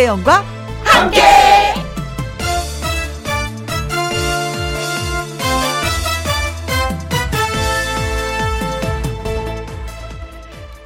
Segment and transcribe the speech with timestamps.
[0.00, 0.42] 김혜영과
[0.82, 1.20] 함께.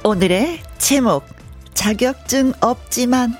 [0.03, 1.25] 오늘의 제목
[1.73, 3.37] 자격증 없지만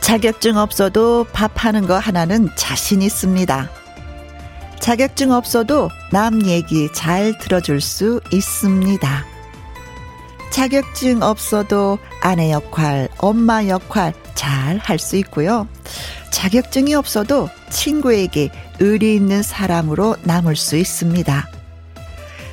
[0.00, 3.85] 자격증 없어도 밥하는 거 하나는 자신 있습니다.
[4.86, 9.26] 자격증 없어도 남 얘기 잘 들어줄 수 있습니다.
[10.52, 15.66] 자격증 없어도 아내 역할, 엄마 역할 잘 할 수 있고요.
[16.30, 21.48] 자격증이 없어도 친구에게 의리 있는 사람으로 남을 수 있습니다.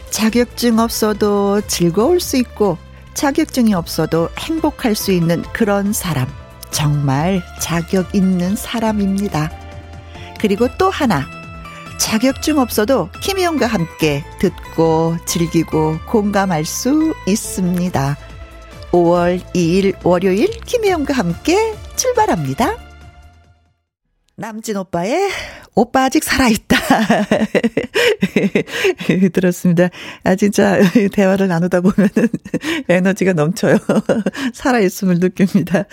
[0.09, 2.79] 자격증 없어도 즐거울 수 있고,
[3.13, 6.27] 자격증이 없어도 행복할 수 있는 그런 사람.
[6.71, 9.51] 정말 자격 있는 사람입니다.
[10.39, 11.42] 그리고 또 하나.
[11.99, 18.17] 자격증 없어도 김희영과 함께 듣고 즐기고 공감할 수 있습니다.
[18.91, 22.77] 5월 2일 월요일 김혜영과 함께 출발합니다.
[24.35, 25.29] 남진 오빠의
[25.75, 26.77] 오빠 아직 살아있다.
[29.33, 29.89] 들었습니다.
[30.23, 30.77] 아, 진짜,
[31.13, 32.29] 대화를 나누다 보면은
[32.89, 33.77] 에너지가 넘쳐요.
[34.53, 35.85] 살아있음을 느낍니다.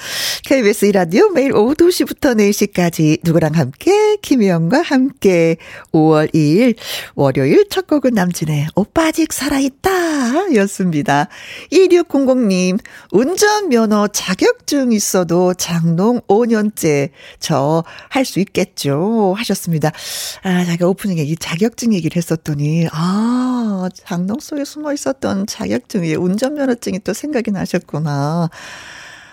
[0.44, 5.56] KBS 이라디오 매일 오후 2시부터 4시까지 누구랑 함께, 김혜영과 함께
[5.92, 6.76] 5월 2일
[7.14, 10.54] 월요일 첫 곡은 남진의 오빠 아직 살아있다.
[10.56, 11.28] 였습니다.
[11.72, 12.78] 2600님,
[13.12, 19.34] 운전면허 자격증 있어도 장롱 5년째 저 할 수 있겠죠.
[19.36, 19.69] 하셨습니다.
[19.70, 19.92] 그렇습니다.
[20.42, 27.12] 아, 자기가 오프닝에 이 자격증 얘기를 했었더니, 아, 장롱 속에 숨어 있었던 자격증이, 운전면허증이 또
[27.12, 28.50] 생각이 나셨구나.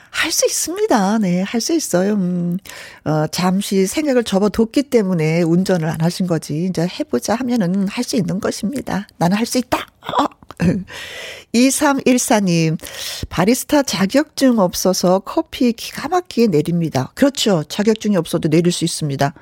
[0.10, 1.20] 할 수 있습니다.
[1.20, 2.14] 네, 할 수 있어요.
[2.14, 2.58] 음,
[3.06, 6.66] 어, 잠시 생각을 접어뒀기 때문에 운전을 안 하신 거지.
[6.66, 9.08] 이제 해보자 하면은 할 수 있는 것입니다.
[9.18, 9.78] 나는 할 수 있다.
[10.02, 10.26] 어,
[11.54, 12.78] 2314님,
[13.30, 17.12] 바리스타 자격증 없어서 커피 기가 막히게 내립니다.
[17.16, 17.64] 그렇죠.
[17.64, 19.34] 자격증이 없어도 내릴 수 있습니다.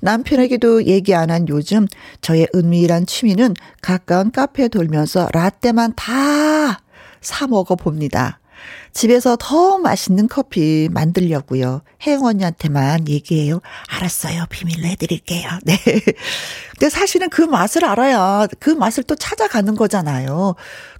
[0.00, 1.86] 남편에게도 얘기 안 한 요즘
[2.22, 6.80] 저의 은밀한 취미는 가까운 카페에 돌면서 라떼만 다
[7.20, 8.39] 사 먹어 봅니다.
[8.92, 11.82] 집에서 더 맛있는 커피 만들려고요.
[12.06, 13.60] 혜영 언니한테만 얘기해요.
[13.88, 14.44] 알았어요.
[14.50, 15.48] 비밀로 해드릴게요.
[15.64, 15.76] 네.
[16.72, 20.54] 근데 사실은 그 맛을 알아야 그 맛을 또 찾아가는 거잖아요.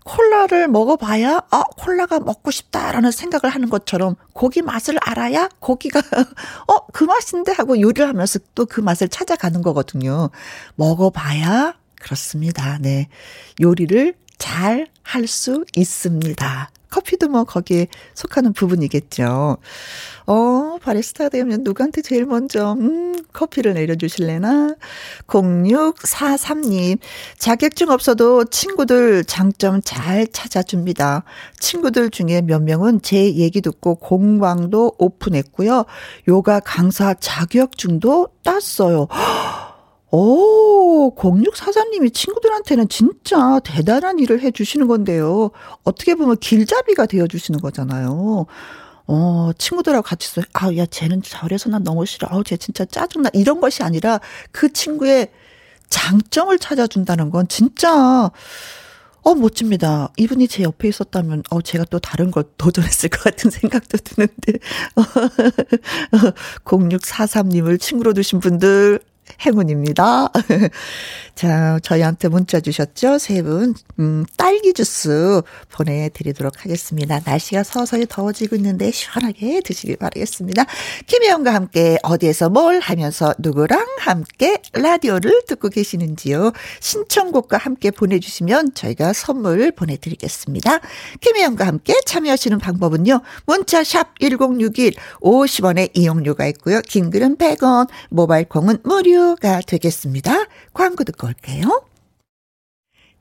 [0.05, 6.01] 콜라를 먹어봐야, 아, 콜라가 먹고 싶다라는 생각을 하는 것처럼 고기 맛을 알아야 고기가,
[6.69, 10.31] 어, 그 맛인데 하고 요리를 하면서 또 그 맛을 찾아가는 거거든요.
[10.77, 12.79] 먹어봐야 그렇습니다.
[12.81, 13.09] 네.
[13.61, 16.71] 요리를 잘 할 수 있습니다.
[16.91, 19.59] 커피도 뭐 거기에 속하는 부분이겠죠.
[20.27, 24.75] 어, 바리스타 되면 누구한테 제일 먼저, 음, 커피를 내려주실래나?
[25.27, 26.99] 0643님,
[27.39, 31.25] 자격증 없어도 친구들 장점 잘 찾아줍니다.
[31.59, 35.85] 친구들 중에 몇 명은 제 얘기 듣고 공방도 오픈했고요.
[36.29, 39.09] 요가 강사 자격증도 땄어요.
[40.13, 45.51] 오, 0643님이 친구들한테는 진짜 대단한 일을 해 주시는 건데요.
[45.85, 48.47] 어떻게 보면 길잡이가 되어 주시는 거잖아요.
[49.07, 50.43] 어, 친구들하고 같이 써.
[50.53, 52.29] 아, 야, 쟤는 저래서 난 너무 싫어.
[52.31, 53.31] 아우, 쟤 진짜 짜증나.
[53.35, 54.21] 이런 것이 아니라
[54.53, 55.31] 그 친구의
[55.89, 58.31] 장점을 찾아준다는 건 진짜,
[59.23, 60.13] 어, 멋집니다.
[60.17, 64.59] 이분이 제 옆에 있었다면, 어, 제가 또 다른 걸 도전했을 것 같은 생각도 드는데.
[66.65, 69.01] 0643님을 친구로 두신 분들,
[69.45, 70.29] 행운입니다.
[71.35, 73.19] 자, 저희한테 문자 주셨죠?
[73.19, 77.21] 세 분, 음, 딸기 주스 보내드리도록 하겠습니다.
[77.25, 80.67] 날씨가 서서히 더워지고 있는데 시원하게 드시길 바라겠습니다.
[81.07, 86.53] 김혜영과 함께 어디에서 뭘 하면서 누구랑 함께 라디오를 듣고 계시는지요?
[86.81, 90.81] 신청곡과 함께 보내주시면 저희가 선물 보내드리겠습니다.
[91.21, 93.21] 김혜영과 함께 참여하시는 방법은요.
[93.47, 96.81] 문자샵 1061 50원의 이용료가 있고요.
[96.83, 100.47] 긴 글은 100원, 모바일 콩은 무료 참여가 되겠습니다.
[100.73, 101.83] 광고 듣고 올게요.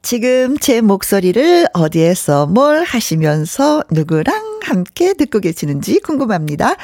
[0.02, 6.76] 지금 제 목소리를 어디에서 뭘 하시면서 누구랑 함께 듣고 계시는지 궁금합니다.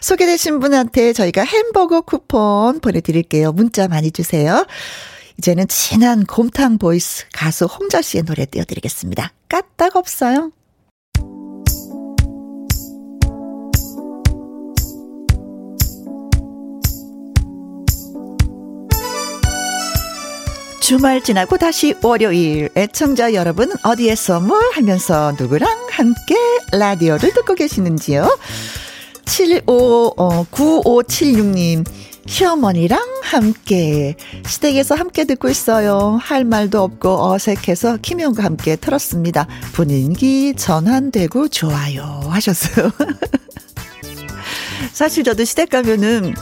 [0.00, 3.50] 소개되신 분한테 저희가 햄버거 쿠폰 보내드릴게요.
[3.50, 4.64] 문자 많이 주세요.
[5.38, 9.32] 이제는 진한 곰탕 voice 가수 홍자 씨의 노래 띄워드리겠습니다.
[9.48, 10.52] 까딱 없어요.
[20.90, 26.34] 주말 지나고 다시 월요일 애청자 여러분 어디에서 뭘 하면서 누구랑 함께
[26.72, 28.36] 라디오를 듣고 계시는지요?
[29.24, 31.86] 75 어, 9576님
[32.26, 36.18] 시어머니랑 함께 시댁에서 함께 듣고 있어요.
[36.20, 39.46] 할 말도 없고 어색해서 김영과 함께 틀었습니다.
[39.72, 42.90] 분위기 전환되고 좋아요 하셨어요.
[44.92, 46.34] 사실 저도 시댁 가면은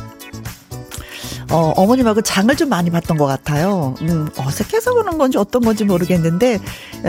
[1.51, 3.95] 어, 어머님하고 장을 좀 많이 봤던 것 같아요.
[4.03, 6.61] 음, 어색해서 그런 건지 어떤 건지 모르겠는데,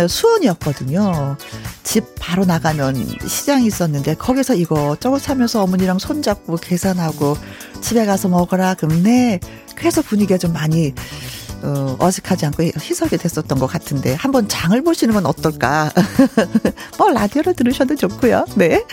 [0.08, 1.36] 수원이었거든요.
[1.84, 2.96] 집 바로 나가면
[3.28, 7.36] 시장이 있었는데, 거기서 이거 저거 사면서 어머니랑 손잡고 계산하고,
[7.82, 8.76] 집에 가서 먹어라.
[9.04, 9.40] 네.
[9.76, 10.94] 그래서 분위기가 좀 많이
[11.64, 15.92] 어, 어색하지 않고 희석이 됐었던 것 같은데 한번 장을 보시는 건 어떨까?
[16.98, 18.46] 뭐 라디오로 들으셔도 좋고요.
[18.56, 18.86] 네.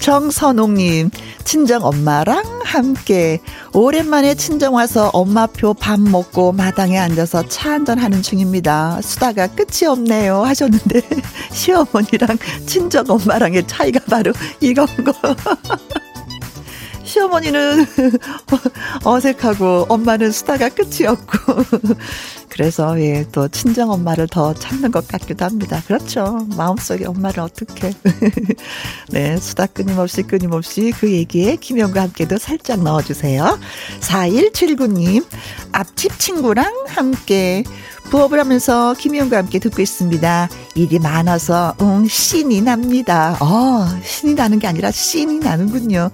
[0.00, 1.10] 정선옥님
[1.44, 3.40] 친정 엄마랑 함께
[3.72, 9.00] 오랜만에 친정 와서 엄마표 밥 먹고 마당에 앉아서 차 한잔 하는 중입니다.
[9.02, 11.02] 수다가 끝이 없네요 하셨는데
[11.52, 15.12] 시어머니랑 친정 엄마랑의 차이가 바로 이건 거.
[17.08, 17.86] 시어머니는
[19.04, 21.62] 어색하고 엄마는 수다가 끝이 없고
[22.48, 25.82] 그래서 예, 또 친정 엄마를 더 찾는 것 같기도 합니다.
[25.86, 26.46] 그렇죠.
[26.56, 27.92] 마음속에 엄마를 어떻게
[29.10, 33.58] 네, 수다 끊임없이 끊임없이 그 얘기에 김영과 함께도 살짝 넣어주세요.
[34.00, 35.24] 4179님
[35.72, 37.64] 앞집 친구랑 함께
[38.10, 40.48] 부업을 하면서 김희영과 함께 듣고 있습니다.
[40.74, 43.36] 일이 많아서 응 신이 납니다.
[43.40, 46.10] 어 신이 나는 게 아니라 신이 나는군요.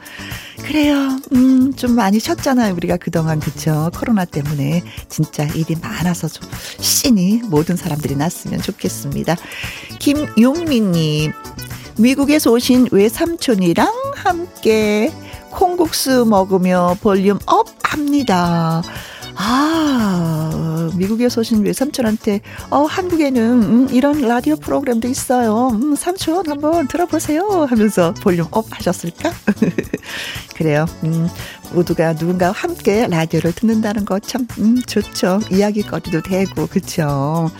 [0.62, 1.18] 그래요.
[1.32, 2.74] 음, 좀 많이 쉬었잖아요.
[2.74, 3.90] 우리가 그동안, 그쵸?
[3.94, 4.82] 코로나 때문에.
[5.08, 6.48] 진짜 일이 많아서 좀
[6.80, 9.36] 신이 모든 사람들이 났으면 좋겠습니다.
[9.98, 11.32] 김용민님,
[11.98, 15.12] 미국에서 오신 외삼촌이랑 함께
[15.50, 18.82] 콩국수 먹으며 volume up 합니다.
[19.36, 22.40] 아, 미국에서 오신 외삼촌한테,
[22.70, 25.68] 어, 한국에는, 음, 이런 라디오 프로그램도 있어요.
[25.72, 27.66] 음, 삼촌 한번 들어보세요.
[27.68, 29.32] 하면서 volume up 하셨을까?
[30.56, 30.86] 그래요.
[31.04, 31.28] 음,
[31.72, 35.40] 모두가 누군가와 함께 라디오를 듣는다는 거 참, 음, 좋죠.
[35.50, 37.50] 이야기거리도 되고, 그쵸.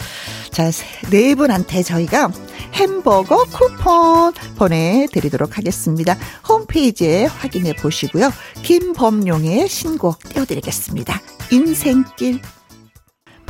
[0.51, 0.71] 자,
[1.11, 2.31] 네 분한테 저희가
[2.75, 6.17] 햄버거 쿠폰 보내드리도록 하겠습니다.
[6.49, 8.31] 홈페이지에 확인해 보시고요.
[8.63, 11.21] 김범용의 신곡 띄워드리겠습니다.
[11.51, 12.41] 인생길.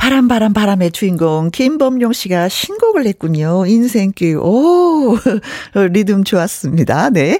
[0.05, 3.65] 바람 바람 바람의 주인공 김범용 씨가 신곡을 냈군요.
[3.65, 4.37] 인생길.
[4.37, 5.17] 오
[5.73, 7.09] 리듬 좋았습니다.
[7.09, 7.39] 네.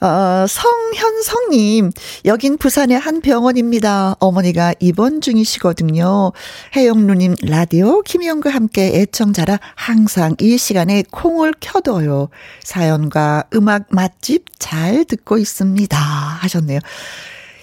[0.00, 1.92] 어, 성현성님,
[2.24, 4.16] 여긴 부산의 한 병원입니다.
[4.18, 6.32] 어머니가 입원 중이시거든요.
[6.74, 12.28] 혜영누님 라디오 김희영과 함께 애청자라 항상 이 시간에 콩을 켜둬요.
[12.64, 15.96] 사연과 음악 맛집 잘 듣고 있습니다.
[15.96, 16.80] 하셨네요.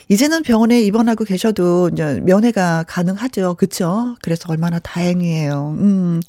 [0.08, 3.56] 이제는 병원에 입원하고 계셔도 이제 면회가 가능하죠.
[3.56, 4.16] 그쵸?
[4.22, 5.76] 그래서 얼마나 다행이에요.
[5.80, 6.22] 음.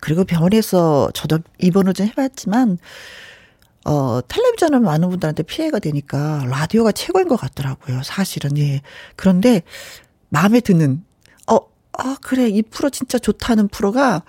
[0.00, 2.78] 그리고 병원에서 저도 입원을 좀 해봤지만,
[3.84, 8.02] 어, 텔레비전은 많은 분들한테 피해가 되니까 라디오가 최고인 것 같더라고요.
[8.04, 8.82] 사실은, 예.
[9.16, 9.62] 그런데
[10.28, 11.02] 마음에 드는,
[11.50, 11.58] 어,
[11.94, 12.48] 아, 그래.
[12.48, 14.22] 이 프로 진짜 좋다는 프로가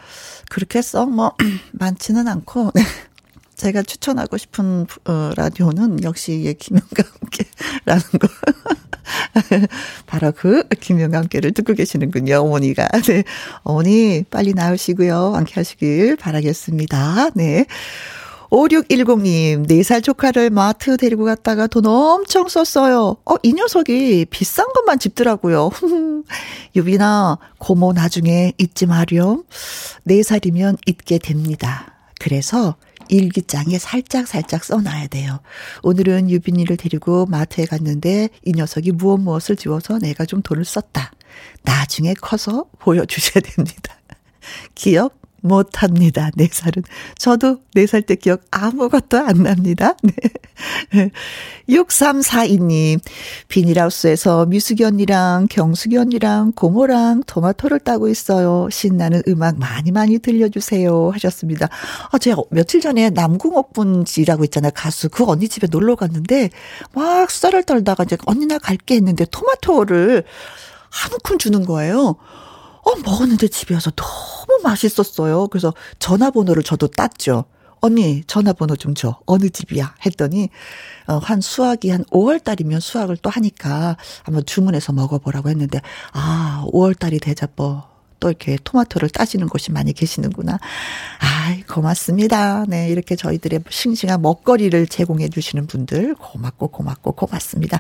[0.50, 1.34] 그렇게 썩 뭐,
[1.74, 2.72] 많지는 않고,
[3.60, 8.28] 제가 추천하고 싶은 어, 라디오는 역시 예, 김영과 함께라는 거.
[10.08, 12.88] 바로 그 김영과 함께를 듣고 계시는군요, 어머니가.
[13.06, 13.24] 네.
[13.64, 15.34] 어머니, 빨리 나으시고요.
[15.36, 17.32] 함께 하시길 바라겠습니다.
[17.36, 17.66] 네.
[18.50, 23.18] 5610님, 4살 조카를 마트 데리고 갔다가 돈 엄청 썼어요.
[23.26, 25.70] 어, 이 녀석이 비싼 것만 집더라고요.
[26.76, 29.44] 유빈아, 고모 나중에 잊지 마렴.
[30.08, 31.94] 4살이면 잊게 됩니다.
[32.20, 32.76] 그래서
[33.10, 35.40] 일기장에 살짝 살짝 써놔야 돼요.
[35.84, 41.12] 오늘은 유빈이를 데리고 마트에 갔는데 이 녀석이 무엇 무엇을 지워서 내가 좀 돈을 썼다.
[41.64, 44.00] 나중에 커서 보여주셔야 됩니다.
[44.76, 46.30] 기억 못합니다.
[46.36, 46.84] 네 살은.
[47.18, 49.96] 저도 네살때 기억 아무것도 안 납니다.
[50.94, 51.12] 네.
[51.70, 53.00] 6342님,
[53.48, 58.68] 비닐하우스에서 미숙이 언니랑 경숙이 언니랑 고모랑 토마토를 따고 있어요.
[58.72, 61.12] 신나는 음악 많이 많이 들려주세요.
[61.12, 61.70] 하셨습니다.
[62.12, 64.72] 아, 제가 며칠 전에 남궁옥 분지라고 있잖아요.
[64.76, 65.10] 가수.
[65.10, 66.50] 그 언니 집에 놀러 갔는데,
[66.94, 70.24] 막 수다를 떨다가 이제 언니 나 갈게 했는데 토마토를
[70.90, 72.16] 한 움큼 주는 거예요.
[72.90, 75.48] 어, 먹었는데 집에 와서 너무 맛있었어요.
[75.48, 77.46] 그래서 전화번호를 저도 땄죠.
[77.82, 79.20] 언니, 전화번호 좀 줘.
[79.26, 79.96] 어느 집이야?
[80.06, 80.50] 했더니,
[81.08, 85.80] 어, 한 수학이 한 5월달이면 수학을 또 하니까 한번 주문해서 먹어보라고 했는데,
[86.12, 87.88] 아, 5월달이 되자 뭐,
[88.20, 90.60] 또 이렇게 토마토를 따지는 곳이 많이 계시는구나.
[91.20, 92.66] 아이, 고맙습니다.
[92.68, 97.80] 네, 이렇게 저희들의 싱싱한 먹거리를 제공해 주시는 분들 고맙고 고맙고 고맙습니다.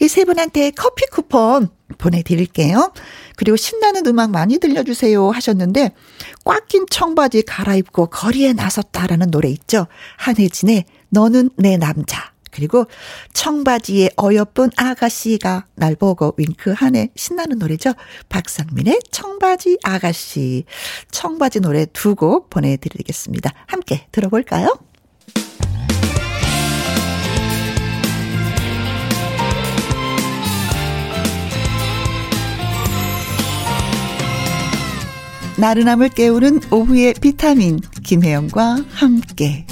[0.00, 1.68] 이 세 분한테 커피 쿠폰
[1.98, 2.92] 보내드릴게요.
[3.36, 5.92] 그리고 신나는 음악 많이 들려주세요 하셨는데
[6.44, 9.86] 꽉 낀 청바지 갈아입고 거리에 나섰다라는 노래 있죠.
[10.18, 12.86] 한혜진의 너는 내 남자 그리고
[13.32, 17.10] 청바지에 어여쁜 아가씨가 날 보고 윙크하네.
[17.16, 17.92] 신나는 노래죠.
[18.28, 20.64] 박상민의 청바지 아가씨.
[21.10, 23.50] 청바지 노래 두 곡 보내드리겠습니다.
[23.66, 24.76] 함께 들어볼까요?
[35.58, 39.66] 나른함을 깨우는 오후의 비타민 김혜영과 함께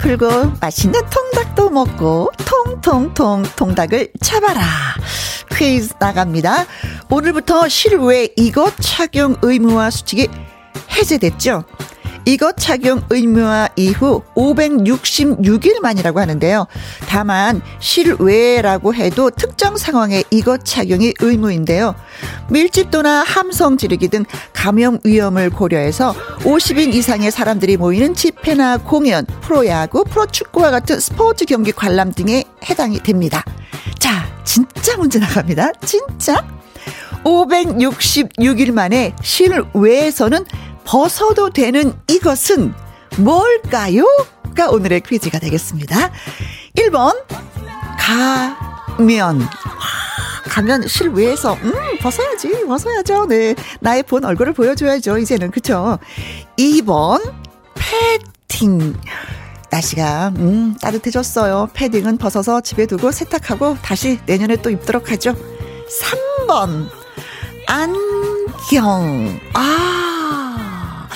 [0.00, 4.62] 풀고 맛있는 통닭도 먹고 통통통 통닭을 잡아라.
[5.52, 6.64] 퀴즈 나갑니다.
[7.10, 10.28] 오늘부터 실외 이것 착용 의무화 수칙이
[10.90, 11.64] 해제됐죠
[12.24, 16.66] 이것 착용 의무화 이후 566일 만이라고 하는데요.
[17.08, 21.94] 다만 실외라고 해도 특정 상황에 이것 착용이 의무인데요.
[22.50, 30.70] 밀집도나 함성 지르기 등 감염 위험을 고려해서 50인 이상의 사람들이 모이는 집회나 공연, 프로야구, 프로축구와
[30.70, 33.44] 같은 스포츠 경기 관람 등에 해당이 됩니다.
[33.98, 35.72] 자, 진짜 문제 나갑니다.
[35.84, 36.44] 진짜.
[37.24, 40.44] 566일 만에 실외에서는
[40.90, 42.74] 벗어도 되는 이것은
[43.18, 44.04] 뭘까요?
[44.56, 46.10] 가 오늘의 퀴즈가 되겠습니다.
[46.76, 47.14] 1번,
[47.96, 49.48] 가면.
[50.48, 53.26] 가면 실외에서, 음, 벗어야지, 벗어야죠.
[53.26, 53.54] 네.
[53.78, 55.18] 나의 본 얼굴을 보여줘야죠.
[55.18, 55.52] 이제는.
[55.52, 56.00] 그쵸?
[56.58, 57.34] 2번,
[57.76, 58.96] 패딩.
[59.70, 61.68] 날씨가, 음, 따뜻해졌어요.
[61.72, 65.36] 패딩은 벗어서 집에 두고 세탁하고 다시 내년에 또 입도록 하죠.
[66.48, 66.88] 3번,
[67.68, 69.38] 안경.
[69.54, 70.09] 아,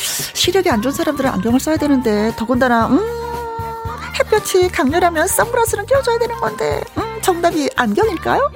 [0.05, 3.01] 시력이 안 좋은 사람들은 안경을 써야 되는데 더군다나 음
[4.19, 8.51] 햇볕이 강렬하면 선글라스는 껴줘야 되는 건데 음 정답이 안경일까요?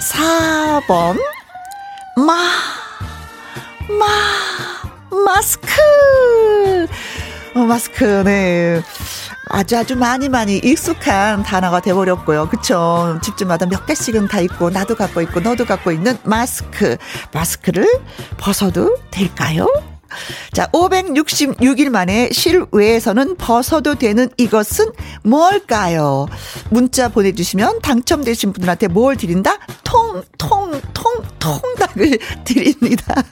[0.00, 1.18] 4번
[2.16, 2.34] 마
[3.88, 4.06] 마,
[5.24, 6.86] 마스크
[7.54, 8.82] 어, 마스크 네
[9.50, 12.48] 아주 아주 많이 많이 익숙한 단어가 돼버렸고요.
[12.48, 13.18] 그쵸?
[13.22, 16.96] 집집마다 몇 개씩은 다 있고 나도 갖고 있고 너도 갖고 있는 마스크
[17.32, 17.86] 마스크를
[18.38, 19.68] 벗어도 될까요?
[20.52, 24.86] 자, 566일 만에 실외에서는 벗어도 되는 이것은
[25.22, 26.26] 뭘까요?
[26.70, 29.58] 문자 보내주시면 당첨되신 분들한테 뭘 드린다?
[29.82, 33.22] 통, 통, 통, 통닭을 드립니다.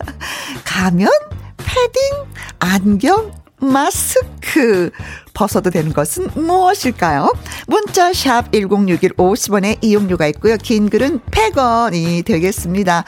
[0.64, 1.08] 가면,
[1.56, 2.24] 패딩,
[2.58, 4.90] 안경, 마스크.
[5.34, 7.32] 벗어도 되는 것은 무엇일까요?
[7.66, 10.56] 문자 샵 1061 50원에 이용료가 있고요.
[10.58, 13.04] 긴 글은 100원이 되겠습니다.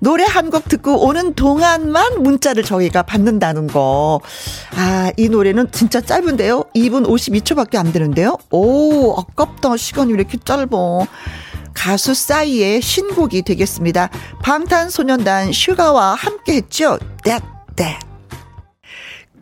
[0.00, 4.20] 노래 한 곡 듣고 오는 동안만 문자를 저희가 받는다는 거.
[4.76, 6.64] 아, 이 노래는 진짜 짧은데요.
[6.74, 8.36] 2분 52초밖에 안 되는데요.
[8.50, 9.78] 오, 아깝다.
[9.78, 11.06] 시간이 왜 이렇게 짧어.
[11.72, 14.10] 가수 싸이의 신곡이 되겠습니다.
[14.42, 16.98] 방탄소년단 슈가와 함께 했죠.
[17.24, 18.11] That.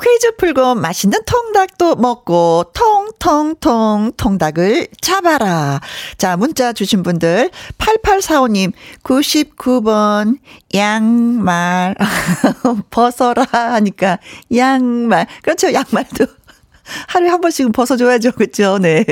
[0.03, 5.81] 퀴즈 풀고 맛있는 통닭도 먹고 통통통 통닭을 잡아라.
[6.17, 10.39] 자, 문자 주신 분들 8845님 99번
[10.75, 11.95] 양말
[12.91, 14.19] 벗어라 하니까
[14.55, 15.27] 양말.
[15.43, 15.73] 그렇죠.
[15.73, 16.27] 양말도
[17.09, 18.33] 하루에 한 번씩은 벗어줘야죠.
[18.33, 18.79] 그렇죠.
[18.79, 19.05] 네.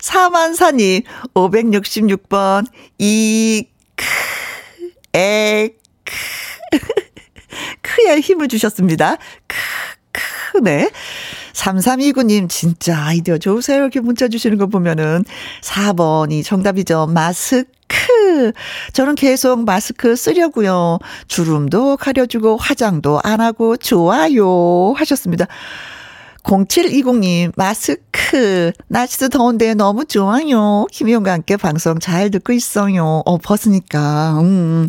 [0.00, 1.02] 사만사님
[1.34, 2.66] 566번
[2.98, 3.66] 이
[3.96, 4.04] 크,
[5.18, 5.70] 에,
[6.04, 6.14] 크.
[7.82, 9.16] 크에 힘을 주셨습니다.
[10.58, 10.90] 크, 크네.
[11.52, 13.78] 3329님, 진짜 아이디어 좋으세요.
[13.78, 15.24] 이렇게 문자 주시는 거 보면은.
[15.62, 17.06] 4번이 정답이죠.
[17.06, 18.52] 마스크.
[18.92, 20.98] 저는 계속 마스크 쓰려고요.
[21.26, 24.92] 주름도 가려주고 화장도 안 하고 좋아요.
[24.96, 25.46] 하셨습니다.
[26.48, 28.72] 0720님, 마스크.
[28.88, 30.86] 날씨도 더운데 너무 좋아요.
[30.90, 33.22] 김희용과 함께 방송 잘 듣고 있어요.
[33.26, 34.40] 어, 벗으니까.
[34.40, 34.86] 음.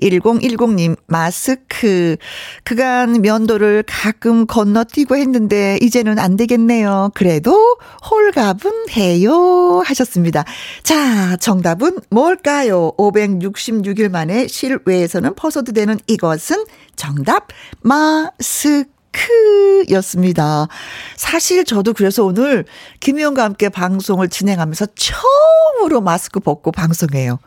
[0.00, 2.16] 1010님, 마스크.
[2.62, 7.10] 그간 면도를 가끔 건너뛰고 했는데, 이제는 안 되겠네요.
[7.14, 7.76] 그래도
[8.08, 9.82] 홀갑은 해요.
[9.84, 10.44] 하셨습니다.
[10.84, 12.92] 자, 정답은 뭘까요?
[12.96, 16.64] 566일 만에 실외에서는 퍼서도 되는 이것은
[16.94, 17.48] 정답,
[17.80, 18.99] 마스크.
[19.12, 20.68] 크였습니다.
[21.16, 22.64] 사실 저도 그래서 오늘
[23.00, 27.38] 김희영과 함께 방송을 진행하면서 처음으로 마스크 벗고 방송해요.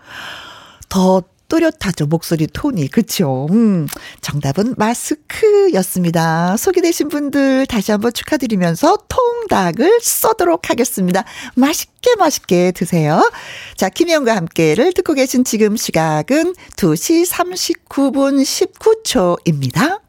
[0.89, 2.07] 더 또렷하죠.
[2.07, 2.87] 목소리 톤이.
[2.87, 3.47] 그쵸?
[3.51, 3.87] 음,
[4.21, 6.57] 정답은 마스크였습니다.
[6.57, 11.23] 소개되신 분들 다시 한번 축하드리면서 통닭을 쏘도록 하겠습니다.
[11.55, 13.29] 맛있게 맛있게 드세요.
[13.75, 20.02] 자, 김혜영과 함께를 듣고 계신 지금 시각은 2시 39분 19초입니다.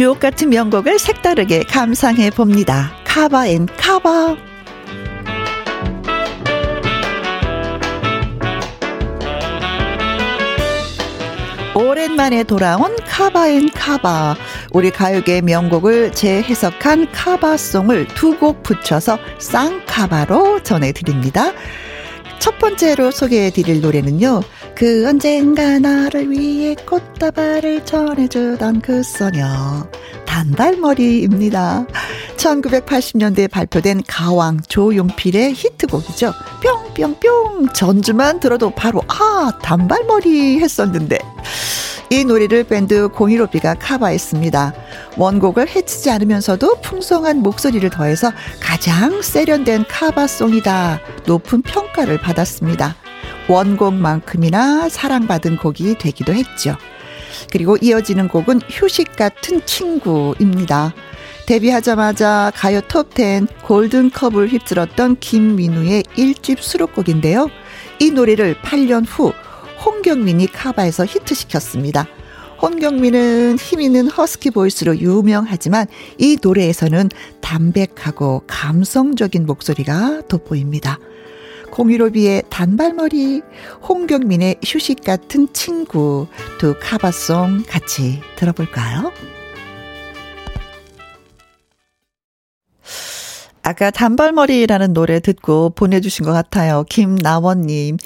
[0.00, 2.90] 주옥 같은 명곡을 색다르게 감상해 봅니다.
[3.04, 4.34] cover and cover.
[11.74, 14.36] 오랜만에 돌아온 cover and cover.
[14.72, 21.52] 우리 가요계 명곡을 재해석한 cover song을 두 곡 붙여서 쌍cover로 전해드립니다.
[22.38, 24.40] 첫 번째로 소개해 드릴 노래는요.
[24.80, 29.86] 그 언젠가 나를 위해 꽃다발을 전해주던 그 소녀.
[30.24, 31.86] 단발머리입니다.
[32.38, 36.32] 1980년대에 발표된 가왕 조용필의 히트곡이죠.
[36.96, 41.18] 뿅뿅뿅 전주만 들어도 바로 아 단발머리 했었는데
[42.08, 44.72] 이 노래를 밴드 015B가 카바했습니다.
[45.18, 51.00] 원곡을 해치지 않으면서도 풍성한 목소리를 더해서 가장 세련된 카바송이다.
[51.26, 52.96] 높은 평가를 받았습니다.
[53.50, 56.76] 원곡만큼이나 사랑받은 곡이 되기도 했죠.
[57.50, 60.94] 그리고 이어지는 곡은 휴식 같은 친구입니다.
[61.46, 67.48] 데뷔하자마자 가요 톱10 골든컵을 휩쓸었던 김민우의 1집 수록곡인데요.
[67.98, 69.32] 이 노래를 8년 후
[69.84, 72.06] 홍경민이 카바에서 히트시켰습니다.
[72.62, 75.86] 홍경민은 힘 있는 허스키 보이스로 유명하지만
[76.18, 77.08] 이 노래에서는
[77.40, 80.98] 담백하고 감성적인 목소리가 돋보입니다.
[81.80, 83.40] 공유로비의 단발머리,
[83.88, 86.26] 홍경민의 휴식 같은 친구
[86.58, 89.10] 두 카바송 같이 들어볼까요?
[93.62, 96.84] 아까 단발머리라는 노래 듣고 보내주신 것 같아요.
[96.90, 97.96] 김나원님.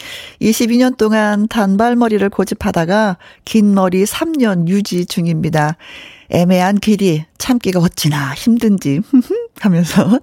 [0.41, 5.77] 22년 동안 단발머리를 고집하다가 긴 머리 3년 유지 중입니다.
[6.35, 9.01] 애매한 길이 참기가 어찌나 힘든지
[9.61, 10.19] 하면서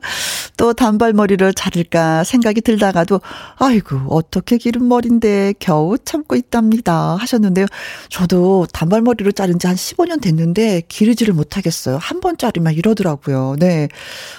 [0.58, 3.22] 또 단발머리를 자를까 생각이 들다가도
[3.58, 7.66] 아이고 어떻게 기른 머리인데 겨우 참고 있답니다 하셨는데요.
[8.10, 11.98] 저도 단발머리를 자른 지 한 15년 됐는데 기르지를 못하겠어요.
[11.98, 13.56] 한 번 자르면 이러더라고요.
[13.58, 13.88] 네.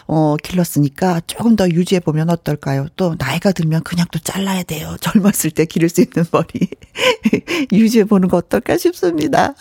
[0.07, 2.87] 어, 길렀으니까 조금 더 유지해 보면 어떨까요?
[2.97, 4.97] 또 나이가 들면 그냥 또 잘라야 돼요.
[5.03, 6.69] 젊었을 때 기를 수 있는 머리
[7.73, 9.55] 유지해 보는 거 어떨까 싶습니다.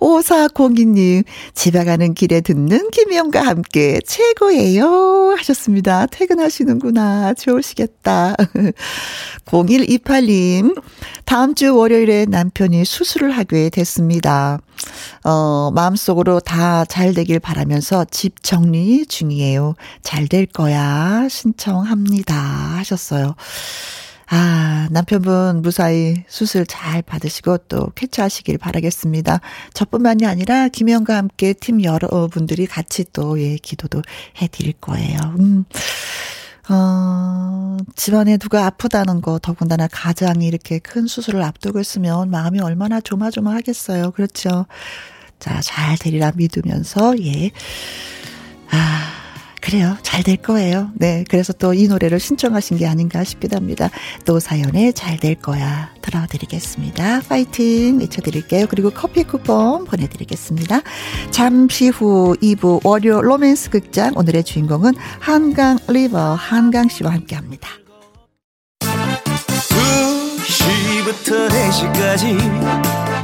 [0.00, 6.06] 5402님 집에 가는 길에 듣는 김희영과 함께 최고예요 하셨습니다.
[6.06, 7.34] 퇴근하시는구나.
[7.34, 8.34] 좋으시겠다.
[9.44, 10.80] 0128님,
[11.26, 14.58] 다음 주 월요일에 남편이 수술을 하게 됐습니다.
[15.24, 19.74] 어, 마음속으로 다 잘 되길 바라면서 집 정리 중이에요.
[20.02, 21.26] 잘 될 거야.
[21.28, 22.34] 신청합니다.
[22.34, 23.34] 하셨어요.
[24.36, 29.38] 아, 남편분 무사히 수술 잘 받으시고 또 쾌차하시길 바라겠습니다.
[29.74, 34.02] 저뿐만이 아니라 김영과 함께 팀 여러분들이 같이 또, 예, 기도도
[34.42, 35.18] 해 드릴 거예요.
[35.38, 35.64] 음.
[36.68, 44.10] 어, 집안에 누가 아프다는 거, 더군다나 가장이 이렇게 큰 수술을 앞두고 있으면 마음이 얼마나 조마조마하겠어요.
[44.10, 44.66] 그렇죠.
[45.38, 47.52] 자, 잘 되리라 믿으면서, 예.
[48.72, 49.13] 아,
[49.64, 49.96] 그래요.
[50.02, 50.90] 잘 될 거예요.
[50.94, 51.24] 네.
[51.28, 53.88] 그래서 또 이 노래를 신청하신 게 아닌가 싶기도 합니다.
[54.26, 55.90] 또 사연에 잘 될 거야.
[56.02, 57.22] 들어드리겠습니다.
[57.28, 58.66] 파이팅 외쳐드릴게요.
[58.68, 60.82] 그리고 커피 쿠폰 보내드리겠습니다.
[61.30, 67.70] 잠시 후 2부 월요 로맨스 극장 오늘의 주인공은 한강 리버 한강 씨와 함께 합니다.
[70.46, 72.36] 2시부터 4시까지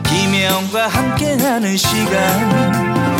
[0.09, 3.20] 김혜영과 함께하는 시간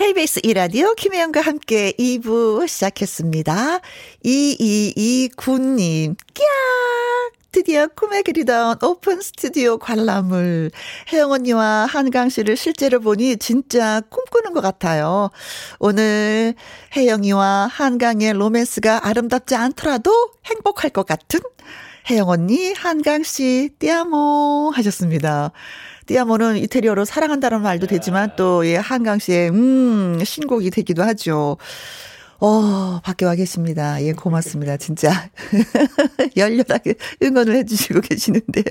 [0.00, 3.80] KBS 이라디오 김혜영과 함께 2부 시작했습니다.
[4.24, 6.42] 2229님, 꺄!
[7.52, 10.70] 드디어 꿈에 그리던 오픈 스튜디오 관람을
[11.12, 15.28] 혜영 언니와 한강 씨를 실제로 보니 진짜 꿈꾸는 것 같아요.
[15.78, 16.54] 오늘
[16.96, 20.10] 혜영이와 한강의 로맨스가 아름답지 않더라도
[20.46, 21.40] 행복할 것 같은
[22.08, 25.52] 혜영 언니, 한강 씨, 띠아모 하셨습니다.
[26.10, 31.56] 띠아모는 이태리어로 사랑한다는 말도 되지만 또, 예, 한강 씨의, 음, 신곡이 되기도 하죠.
[32.40, 34.02] 어, 밖에 와 계십니다.
[34.02, 34.76] 예, 고맙습니다.
[34.76, 35.30] 진짜.
[36.36, 38.64] 열렬하게 응원을 해주시고 계시는데,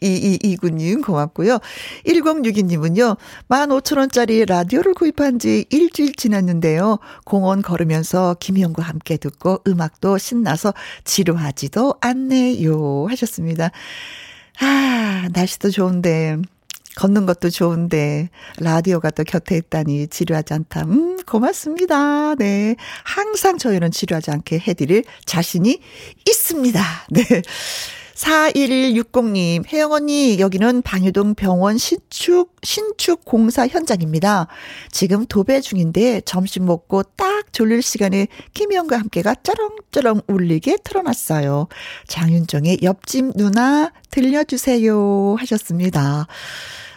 [0.00, 1.58] 이이이구님 고맙고요.
[2.06, 3.18] 1062님은요,
[3.50, 6.98] 15,000원짜리 라디오를 구입한 지 일주일 지났는데요.
[7.26, 10.72] 공원 걸으면서 김희영과 함께 듣고 음악도 신나서
[11.04, 13.06] 지루하지도 않네요.
[13.10, 13.70] 하셨습니다.
[14.60, 16.38] 아, 날씨도 좋은데,
[16.96, 20.82] 걷는 것도 좋은데 라디오가 또 곁에 있다니 지루하지 않다.
[20.84, 22.34] 음, 고맙습니다.
[22.34, 22.74] 네.
[23.04, 25.78] 항상 저희는 지루하지 않게 해드릴 자신이
[26.26, 26.82] 있습니다.
[27.10, 27.22] 네.
[28.16, 34.46] 4160님, 혜영 언니, 여기는 방유동 병원 신축, 신축 공사 현장입니다.
[34.90, 41.68] 지금 도배 중인데 점심 먹고 딱 졸릴 시간에 김희영과 함께가 쩌렁쩌렁 울리게 틀어놨어요.
[42.08, 46.26] 장윤정의 옆집 누나 들려주세요 하셨습니다.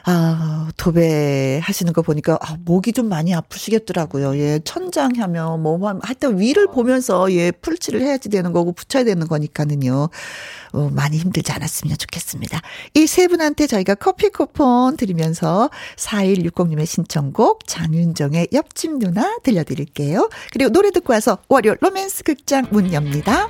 [0.05, 4.37] 아, 도배 하시는 거 보니까, 아, 목이 좀 많이 아프시겠더라고요.
[4.37, 10.09] 예, 천장 하면, 뭐, 하여튼 위를 보면서, 예, 풀칠을 해야지 되는 거고, 붙여야 되는 거니까는요.
[10.71, 12.61] 어, 많이 힘들지 않았으면 좋겠습니다.
[12.95, 20.29] 이 세 분한테 저희가 커피 쿠폰 드리면서 4160님의 신청곡 장윤정의 옆집 누나 들려드릴게요.
[20.53, 23.49] 그리고 노래 듣고 와서 월요 로맨스 극장 문 엽니다.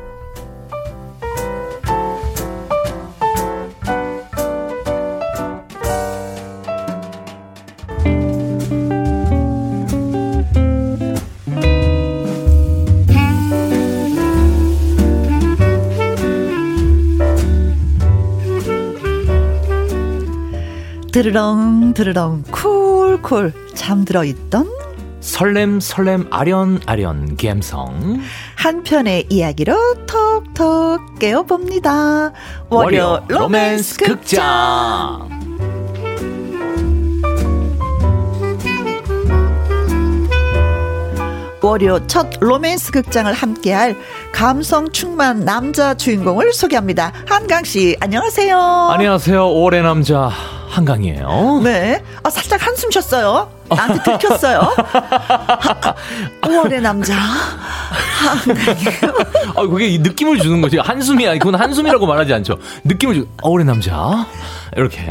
[21.11, 24.69] 드르렁 드르렁 쿨쿨 잠들어 있던
[25.19, 28.21] 설렘 설렘 아련 아련 감성
[28.55, 32.31] 한편의 이야기로 톡톡 깨워봅니다.
[32.69, 35.29] 월요 로맨스 극장.
[41.61, 43.95] 월요 첫 로맨스 극장을 함께할
[44.31, 47.11] 감성 충만 남자 주인공을 소개합니다.
[47.27, 48.57] 한강 씨, 안녕하세요.
[48.57, 49.51] 안녕하세요.
[49.51, 50.31] 올해 남자
[50.71, 51.59] 한강이에요.
[51.63, 52.01] 네.
[52.23, 53.51] 아, 살짝 한숨 쉬었어요.
[53.69, 54.73] 나한테 들켰어요.
[56.41, 57.13] 5월의 남자.
[57.13, 59.13] 한강이에요.
[59.55, 60.77] 아, 그게 느낌을 주는 거지.
[60.77, 62.57] 한숨이 아니, 그건 한숨이라고 말하지 않죠.
[62.85, 64.25] 느낌을 주, 5월의 남자.
[64.77, 65.05] 이렇게.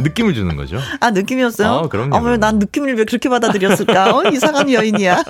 [0.00, 0.80] 느낌을 주는 거죠.
[1.00, 1.68] 아, 느낌이었어요?
[1.68, 2.16] 아, 그럼요.
[2.16, 4.16] 어머, 난 느낌을 왜 그렇게 받아들였을까?
[4.16, 5.22] 어, 이상한 여인이야.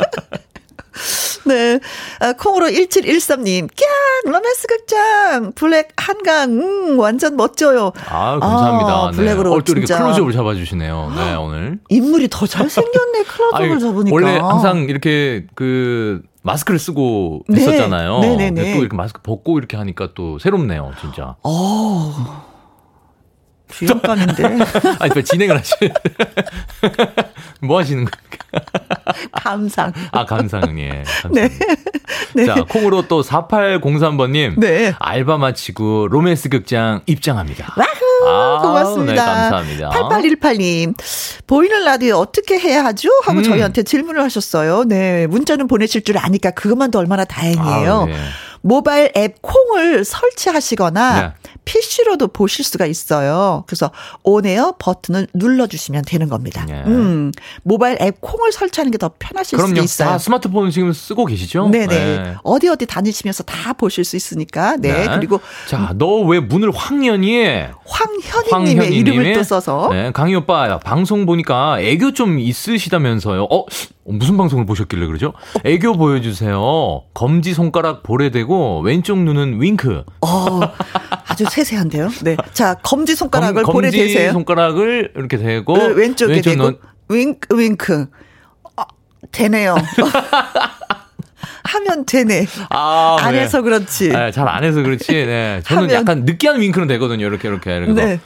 [1.47, 1.79] 네.
[2.21, 3.87] 아, 콩으로 1713님, 꺄!
[4.25, 5.53] 로맨스 극장!
[5.55, 7.93] 블랙 한강, 음, 완전 멋져요.
[8.09, 8.91] 아, 감사합니다.
[8.93, 9.51] 아, 블랙으로.
[9.51, 9.57] 네.
[9.57, 11.13] 어, 또 이렇게 클로즈업을 잡아주시네요.
[11.17, 11.79] 네, 오늘.
[11.89, 14.15] 인물이 더 잘생겼네, 클로즈업을 잡으니까.
[14.15, 17.61] 원래 항상 이렇게 그, 마스크를 쓰고 네.
[17.61, 18.21] 했었잖아요.
[18.21, 18.37] 네.
[18.37, 18.75] 네네네.
[18.75, 21.37] 또 이렇게 마스크 벗고 이렇게 하니까 또 새롭네요, 진짜.
[21.43, 22.54] 어.
[23.79, 24.45] 주연감인데.
[25.01, 25.75] 아니, 빨리 진행을 하시.
[27.61, 28.35] 뭐 하시는 거예요?
[29.33, 29.93] 감상.
[30.13, 31.05] 아, 감상, 예.
[31.31, 31.49] 네.
[32.35, 32.47] 네.
[32.47, 34.59] 자, 콩으로 또 4803번님.
[34.59, 34.95] 네.
[34.99, 37.75] 알바 마치고 로맨스 극장 입장합니다.
[37.77, 38.29] 와후!
[38.29, 39.13] 아, 고맙습니다.
[39.13, 39.91] 네, 감사합니다.
[39.91, 40.95] 8818님.
[41.47, 43.11] 보이는 라디오 어떻게 해야 하죠?
[43.25, 43.43] 하고 음.
[43.43, 44.85] 저희한테 질문을 하셨어요.
[44.85, 45.27] 네.
[45.27, 48.03] 문자는 보내실 줄 아니까 그것만 도 얼마나 다행이에요.
[48.03, 48.15] 아, 네.
[48.69, 51.33] 모바일 앱 콩을 설치하시거나 네.
[51.67, 53.65] PC로도 보실 수가 있어요.
[53.67, 53.91] 그래서
[54.23, 56.65] 온에어 버튼을 눌러주시면 되는 겁니다.
[56.67, 56.83] 네.
[56.87, 57.31] 음,
[57.63, 59.75] 모바일 앱 콩을 설치하는 게 더 편하실 그럼요.
[59.75, 60.09] 수도 있어요.
[60.09, 61.69] 다 스마트폰 지금 쓰고 계시죠?
[61.69, 61.87] 네네.
[61.87, 62.35] 네.
[62.43, 64.77] 어디 어디 다니시면서 다 보실 수 있으니까.
[64.79, 64.93] 네.
[64.93, 65.15] 네.
[65.15, 67.45] 그리고 자, 너 왜 문을 황연이?
[67.85, 69.89] 황현희님의 이름을 또 써서.
[69.93, 73.45] 네, 강희 오빠 방송 보니까 애교 좀 있으시다면서요.
[73.51, 73.67] 어,
[74.07, 75.33] 무슨 방송을 보셨길래 그러죠?
[75.65, 77.03] 애교 보여주세요.
[77.15, 78.54] 검지 손가락 볼에 대고
[78.85, 80.05] 왼쪽 눈은 윙크.
[80.23, 80.61] 어,
[81.29, 82.11] 아주 세세한데요.
[82.23, 82.37] 네.
[82.53, 84.07] 자, 검지 손가락을 검, 볼에 대세요.
[84.07, 86.79] 검지 손가락을 이렇게 대고 그 왼쪽에 왼쪽 대고 눈.
[87.09, 88.07] 윙크 윙크.
[88.77, 88.85] 아,
[89.33, 89.77] 되네요.
[91.65, 92.47] 하면 되네.
[92.71, 93.41] 아, 안 네.
[93.41, 94.09] 해서 그렇지.
[94.11, 95.11] 네, 잘 안 해서 그렇지.
[95.13, 95.61] 네.
[95.65, 95.95] 저는 하면.
[95.97, 97.27] 약간 느끼한 윙크는 되거든요.
[97.27, 97.77] 이렇게 이렇게.
[97.77, 97.93] 이렇게.
[97.93, 98.21] 네.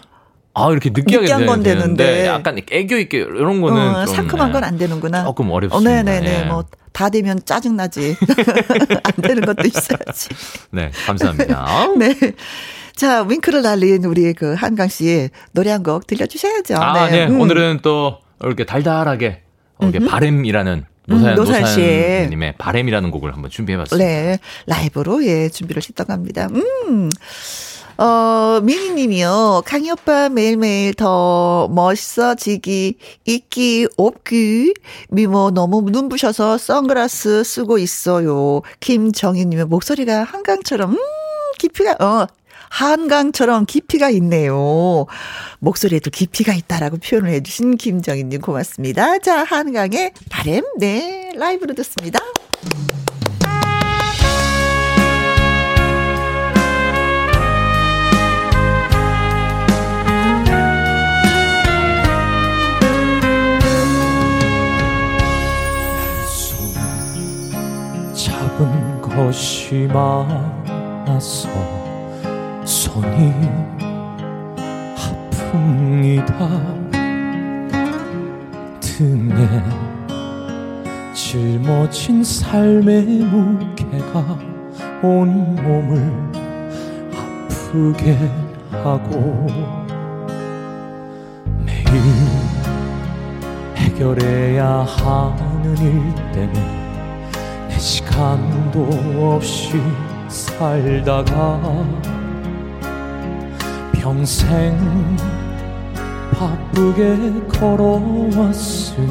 [0.58, 4.52] 아 이렇게 느끼하게 느끼한 건 되는데 약간 애교 있게 이런 거는 어, 좀, 상큼한 네.
[4.52, 5.24] 건안 되는구나.
[5.24, 5.76] 조금 어렵습니다.
[5.90, 6.20] 어, 네네네.
[6.20, 6.44] 네.
[6.46, 8.16] 뭐다 되면 짜증 나지.
[9.04, 10.28] 안 되는 것도 있어야지.
[10.70, 11.88] 네, 감사합니다.
[11.98, 12.14] 네.
[12.96, 16.76] 자, 윙크를 날린 우리 그 한강 씨 노래 한 곡 들려주셔야죠.
[16.76, 17.26] 아, 네.
[17.26, 17.32] 네.
[17.32, 17.40] 음.
[17.40, 19.42] 오늘은 또 이렇게 달달하게
[19.80, 24.04] 이렇게 바램이라는 노사연, 음, 노사연님의 바램이라는 곡을 한번 준비해봤습니다.
[24.04, 26.48] 네, 라이브로 예 준비를 했다고 합니다.
[26.52, 27.08] 음.
[27.98, 29.62] 어, 미니 님이요.
[29.66, 34.74] 강희 오빠 매일매일 더 멋있어지기, 있기, 없기.
[35.10, 38.62] 미모 너무 눈부셔서 선글라스 쓰고 있어요.
[38.78, 40.98] 김정희 님의 목소리가 한강처럼, 음,
[41.58, 42.28] 깊이가, 어,
[42.70, 45.06] 한강처럼 깊이가 있네요.
[45.58, 49.18] 목소리에도 깊이가 있다라고 표현을 해주신 김정희님 고맙습니다.
[49.18, 52.20] 자, 한강의 바램, 네, 라이브로 듣습니다.
[69.00, 71.48] 것이 많아서
[72.64, 73.32] 손이
[74.96, 76.32] 아픕니다.
[78.80, 79.46] 등에
[81.14, 84.38] 짊어진 삶의 무게가
[85.02, 86.12] 온 몸을
[87.14, 88.18] 아프게
[88.72, 89.46] 하고
[91.64, 91.84] 매일
[93.76, 96.87] 해결해야 하는 일 때문에
[97.78, 98.88] 시간도
[99.20, 99.80] 없이
[100.28, 101.60] 살다가
[103.92, 104.76] 평생
[106.32, 109.08] 바쁘게 걸어왔으니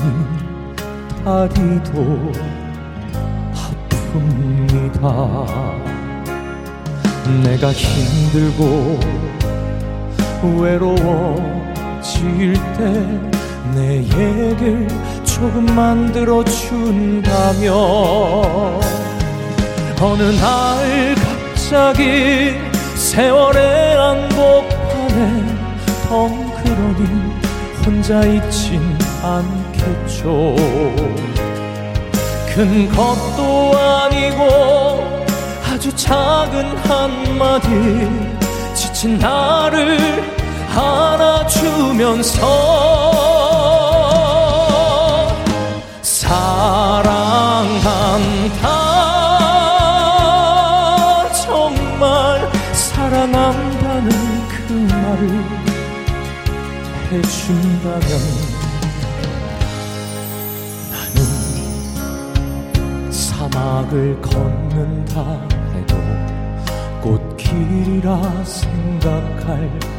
[1.23, 2.31] 다리도
[3.53, 5.01] 아픕니다.
[7.43, 8.99] 내가 힘들고
[10.61, 13.37] 외로워질 때
[13.73, 14.87] 내 얘길
[15.37, 17.71] 조금만 들어준다면
[20.01, 22.55] 어느 날 갑자기
[22.95, 25.43] 세월의 한복판에
[26.09, 27.03] 덩그러니
[27.85, 28.81] 혼자 있진
[29.21, 30.55] 않겠죠.
[32.55, 35.25] 큰 것도 아니고
[35.69, 38.09] 아주 작은 한마디
[38.73, 39.99] 지친 나를
[40.75, 42.37] 안아주면서
[47.87, 48.67] 사랑한다
[51.31, 54.09] 정말 사랑한다는
[54.49, 55.29] 그 말을
[57.09, 58.09] 해준다면
[60.91, 61.17] 나는
[63.09, 65.15] 사막을 걷는다
[65.73, 65.95] 해도
[67.01, 69.47] 꽃길이라 생각할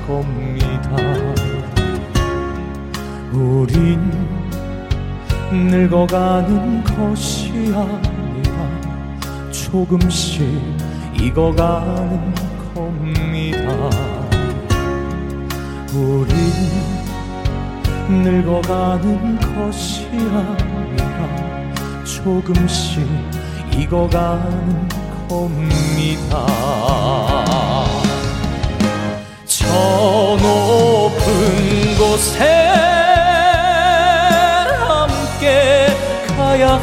[0.06, 0.90] 겁니다.
[3.32, 4.37] 우린
[5.50, 10.42] 늙어가는 것이 아니라 조금씩
[11.18, 12.34] 익어가는
[12.74, 13.90] 겁니다.
[15.94, 16.34] 우리
[18.10, 23.08] 늙어가는 것이 아니라 조금씩
[23.72, 24.88] 익어가는
[25.28, 26.46] 겁니다.
[29.46, 29.66] 저
[30.42, 32.87] 높은 곳에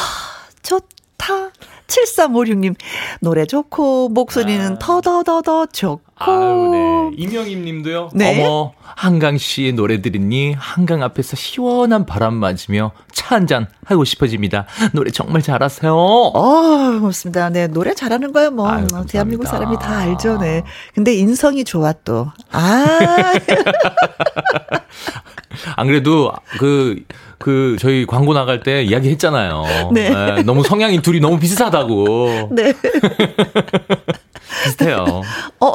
[0.62, 0.96] 좋다.
[1.19, 2.75] 7356님,
[3.21, 4.79] 노래 좋고, 목소리는 아.
[4.79, 6.01] 더더더더 좋고.
[6.19, 7.11] 아유, 네.
[7.23, 8.11] 이명임 님도요.
[8.15, 8.43] 네.
[8.43, 14.67] 어머, 한강 씨의 노래 들으니 한강 앞에서 시원한 바람 맞으며 차 한 잔 하고 싶어집니다.
[14.93, 15.93] 노래 정말 잘하세요.
[15.95, 17.51] 어, 고맙습니다.
[17.51, 18.69] 네, 노래 잘하는 거야, 뭐.
[18.69, 19.77] 아유, 어, 대한민국 사람이.
[19.79, 20.63] 다 알죠, 네.
[20.95, 22.31] 근데 인성이 좋아, 또.
[22.51, 23.33] 아,
[25.77, 27.03] 안 그래도 그,
[27.38, 29.90] 그, 저희 광고 나갈 때 이야기 했잖아요.
[29.92, 30.42] 네.
[30.44, 32.51] 너무 성향이 둘이 너무 비슷하다고.
[32.53, 32.72] 네.
[34.65, 35.23] 비슷해요.
[35.61, 35.73] 어,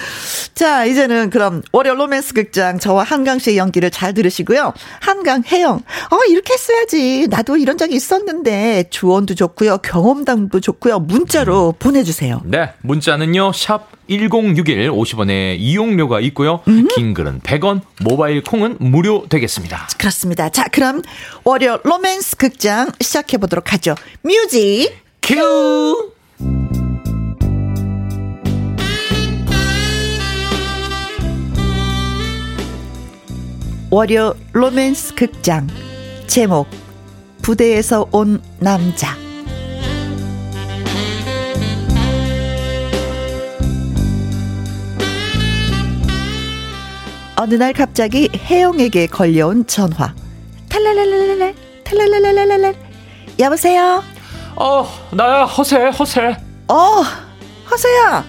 [0.54, 4.72] 자, 이제는 그럼 월요 로맨스 극장 저와 한강 씨의 연기를 잘 들으시고요.
[5.00, 7.28] 한강 혜영, 어, 이렇게 했어야지.
[7.28, 9.78] 나도 이런 적이 있었는데 조언도 좋고요.
[9.78, 11.00] 경험담도 좋고요.
[11.00, 12.42] 문자로 보내주세요.
[12.44, 16.62] 네, 문자는요, 샵 1061, 50원의 이용료가 있고요.
[16.94, 19.88] 긴 글은 100원, 모바일 콩은 무료 되겠습니다.
[19.98, 20.48] 그렇습니다.
[20.48, 21.02] 자, 그럼
[21.44, 23.94] 월요 로맨스 극장 시작해 보도록 하죠.
[24.22, 24.90] music.
[25.22, 26.12] 큐!
[33.90, 35.66] 월요 로맨스 극장.
[36.28, 36.68] 제목
[37.42, 39.16] 부대에서 온 남자.
[47.36, 50.14] 어느 날 갑자기 혜영에게 걸려온 전화.
[50.68, 52.74] 탈랄랄랄랄 탈랄랄랄랄
[53.40, 54.04] 여보세요?
[54.54, 56.36] 어, 나야, 허세, 허세.
[56.68, 57.02] 어
[57.68, 58.24] 허세야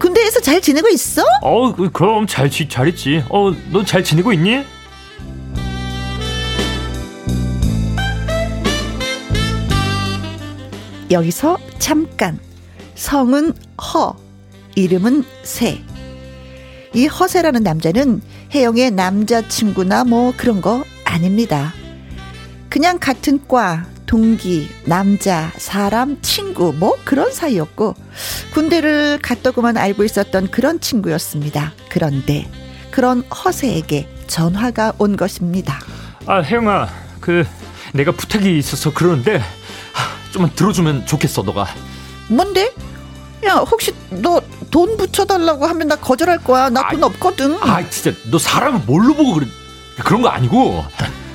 [0.00, 1.22] 군대에서 잘 지내고 있어?
[1.42, 3.22] 어, 그- 그럼 잘, 지- 잘 있지.
[3.28, 4.64] 어, 너 잘 지내고 있니?
[11.10, 12.38] 여기서 잠깐
[12.94, 14.14] 성은 허
[14.76, 15.82] 이름은 세.
[16.94, 18.20] 이 허세라는 남자는
[18.54, 21.72] 혜영의 남자친구나 뭐 그런 거 아닙니다.
[22.68, 27.94] 그냥 같은 과, 동기, 남자, 사람, 친구 뭐 그런 사이였고
[28.52, 31.74] 군대를 갔더구만 알고 있었던 그런 친구였습니다.
[31.88, 32.50] 그런데
[32.90, 35.78] 그런 허세에게 전화가 온 것입니다.
[36.26, 36.88] 아, 혜영아,
[37.20, 37.46] 그,
[37.94, 41.68] 내가 부탁이 있어서 그러는데, 하, 좀만 들어주면 좋겠어, 너가.
[42.28, 42.74] 뭔데?
[43.46, 44.40] 야 혹시 너
[44.72, 46.68] 돈 붙여달라고 하면 나 거절할 거야.
[46.68, 47.54] 나 돈 없거든.
[47.62, 49.46] 아, 진짜, 너 사람을 뭘로 보고 그래.
[50.04, 50.84] 그런 거 아니고,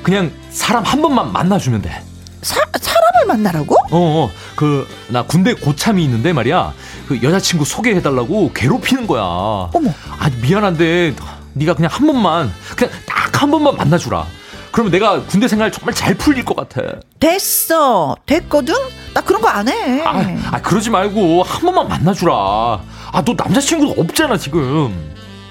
[0.04, 2.04] 그냥 사람 한 번만 만나주면 돼.
[2.46, 3.76] 사, 사람을 만나라고?
[3.76, 6.74] 어, 어, 그, 나 군대 고참이 있는데 말이야.
[7.08, 9.24] 그 여자친구 소개해달라고 괴롭히는 거야.
[9.24, 9.90] 어머.
[10.20, 11.16] 아, 미안한데,
[11.54, 14.26] 네가 그냥 한 번만, 그냥 딱 한 번만 만나주라.
[14.72, 17.00] 그러면 내가 군대 생활 정말 잘 풀릴 것 같아.
[17.20, 18.16] 됐어.
[18.26, 18.74] 됐거든?
[19.14, 20.02] 나 그런 거 안 해.
[20.04, 22.34] 아, 아, 그러지 말고 한 번만 만나주라.
[22.34, 24.94] 아, 너 남자친구가 없잖아, 지금.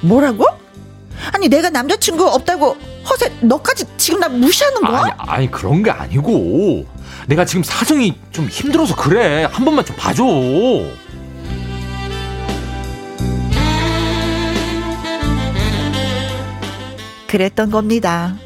[0.01, 0.47] 뭐라고?
[1.33, 2.77] 아니 내가 남자친구 없다고
[3.09, 5.01] 허세 너까지 지금 나 무시하는 거야?
[5.01, 6.87] 아니, 아니, 그런 게 아니고.
[7.27, 9.45] 내가 지금 사정이 좀 힘들어서 그래.
[9.45, 10.25] 한 번만 좀 봐줘.
[17.29, 18.37] 그랬던 겁니다.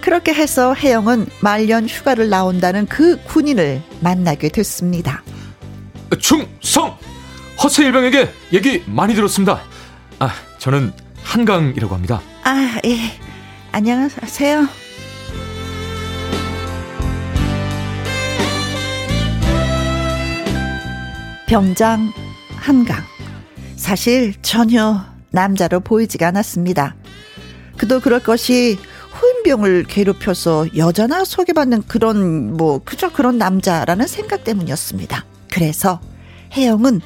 [0.00, 5.22] 그렇게 해서 혜영은 말년 휴가를 나온다는 그 군인을 만나게 됐습니다.
[6.18, 6.96] 충성!
[7.62, 9.62] 허세 일병에게 얘기 많이 들었습니다.
[10.18, 10.92] 아, 저는
[11.32, 12.20] 한강이라고 합니다.
[12.44, 12.98] 아, 예.
[13.72, 14.68] 안녕하세요.
[21.46, 22.12] 병장
[22.54, 23.02] 한강.
[23.76, 26.96] 사실 전혀 남자로 보이지가 않았습니다.
[27.78, 28.78] 그도 그럴 것이
[29.12, 35.24] 후임병을 괴롭혀서 여자나 소개받는 그런 뭐 그저 그런 남자라는 생각 때문이었습니다.
[35.50, 35.98] 그래서
[36.54, 37.00] 혜영은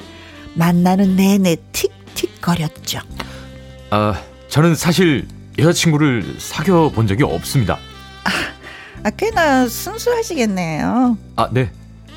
[0.55, 2.99] 만나는 내내 틱틱거렸죠.
[3.89, 7.77] 아, 저는 사실 여자친구를 사귀어 본 적이 없습니다.
[9.03, 11.17] 아, 꽤나 순수하시겠네요.
[11.35, 11.71] 아, 네.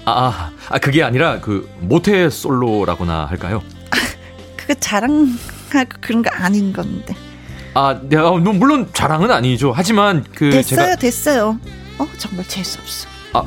[0.05, 3.63] 아, 아, 아, 그게 아니라 그 모태 솔로라고나 할까요?
[4.57, 5.37] 그거 자랑하고
[6.01, 7.15] 그런 거 아닌 건데.
[7.75, 9.73] 아, 네, 어, 뭐, 물론 자랑은 아니죠.
[9.75, 11.61] 하지만 그 됐어요, 제가 됐어요.
[11.99, 13.09] 어, 정말 재수 없어.
[13.33, 13.45] 아,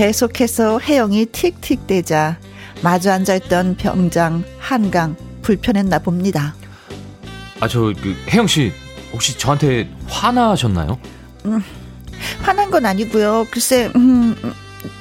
[0.00, 2.38] 계속해서 혜영이 틱틱대자
[2.82, 6.54] 마주 앉아있던 병장 한강 불편했나 봅니다.
[7.60, 8.72] 아, 저 그 혜영 씨
[9.14, 10.98] 혹시 저한테 화나셨나요?
[12.42, 13.46] 화난 건 아니고요.
[13.50, 14.36] 글쎄, 음,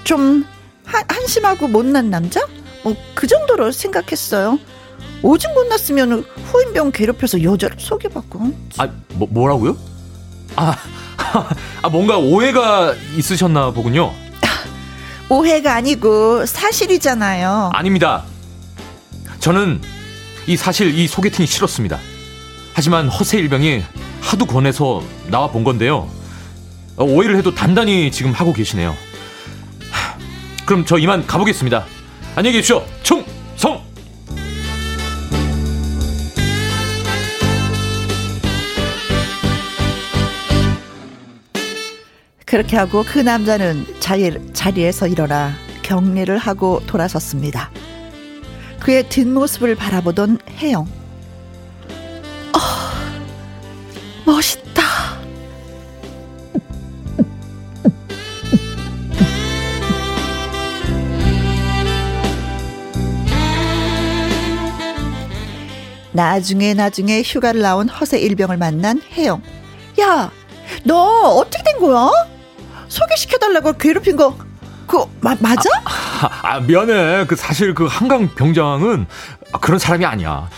[0.06, 0.46] 좀
[0.86, 2.40] 한, 한심하고 못난 남자?
[2.84, 4.58] 뭐 그 정도로 생각했어요.
[5.24, 8.54] 오직 못났으면 후임병 괴롭혀서 여자를 소개받고.
[8.78, 9.76] 아, 뭐 뭐라고요?
[10.56, 10.74] 아,
[11.84, 14.14] 아 뭔가 오해가 있으셨나 보군요.
[15.30, 17.72] 오해가 아니고 사실이잖아요.
[17.74, 18.24] 아닙니다.
[19.40, 19.82] 저는
[20.48, 22.00] 이 사실 이 소개팅이 싫었습니다.
[22.74, 23.84] 하지만 허세 일병이
[24.22, 26.10] 하도 권해서 나와 본 건데요.
[26.98, 28.96] 오해를 해도 단단히 지금 하고 계시네요.
[29.92, 30.18] 하,
[30.66, 31.86] 그럼 저 이만 가보겠습니다.
[32.36, 32.86] 안녕히 계십시오.
[33.02, 33.15] 충
[42.56, 45.52] 그렇게 하고 그 남자는 자리, 자리에서 일어나
[45.82, 47.70] 격리를 하고 돌아섰습니다.
[48.80, 50.88] 그의 뒷모습을 바라보던 혜영.
[52.54, 53.20] 아,
[54.26, 54.84] 멋있다.
[66.14, 69.42] 나중에 나중에 휴가를 나온 허세 일병을 만난 혜영.
[70.00, 70.32] 야,
[70.86, 72.35] 너 어떻게 된 거야?
[72.88, 74.38] 소개시켜달라고 괴롭힌 거,
[74.88, 75.70] 그거 마, 맞아?
[75.86, 77.26] 아, 아, 미안해.
[77.28, 79.06] 그 사실 그 한강 병장은
[79.62, 80.50] 그런 사람이 아니야.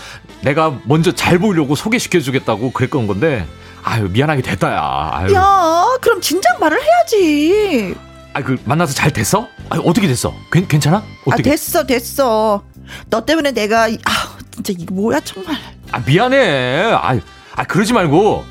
[0.42, 3.46] 내가 먼저 잘 보이려고 소개시켜 주겠다고 그랬던 건데,
[3.82, 5.10] 아유 미안하게 됐다 야.
[5.12, 5.34] 아유.
[5.34, 7.94] 야, 그럼 진작 말을 해야지.
[8.34, 9.48] 아, 그 만나서 잘 됐어?
[9.70, 10.34] 아, 어떻게 됐어?
[10.52, 11.02] 괜, 괜찮아?
[11.24, 11.48] 어떻게?
[11.48, 12.62] 아, 됐어, 됐어.
[13.10, 15.56] 너 때문에 내가 아, 진짜 이거 뭐야 정말.
[15.90, 16.92] 아, 미안해.
[16.92, 17.18] 아,
[17.54, 18.44] 아 그러지 말고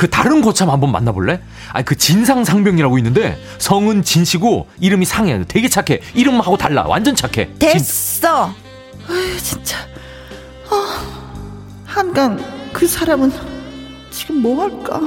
[0.00, 1.42] 그 다른 고참 한번 만나볼래?
[1.74, 5.44] 아, 그 진상 상병이라고 있는데 성은 진씨고 이름이 상해.
[5.46, 6.00] 되게 착해.
[6.14, 6.86] 이름하고 달라.
[6.88, 7.50] 완전 착해.
[7.58, 8.46] 됐어.
[9.06, 9.76] 아유, 진짜.
[10.70, 11.02] 아,
[11.84, 12.42] 한강
[12.72, 13.30] 그 사람은
[14.10, 15.02] 지금 뭐 할까?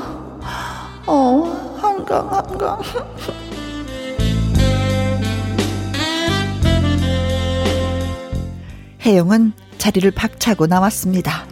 [1.07, 2.79] 어, 한강, 한강.
[9.01, 11.47] 혜영은 자리를 박차고 나왔습니다.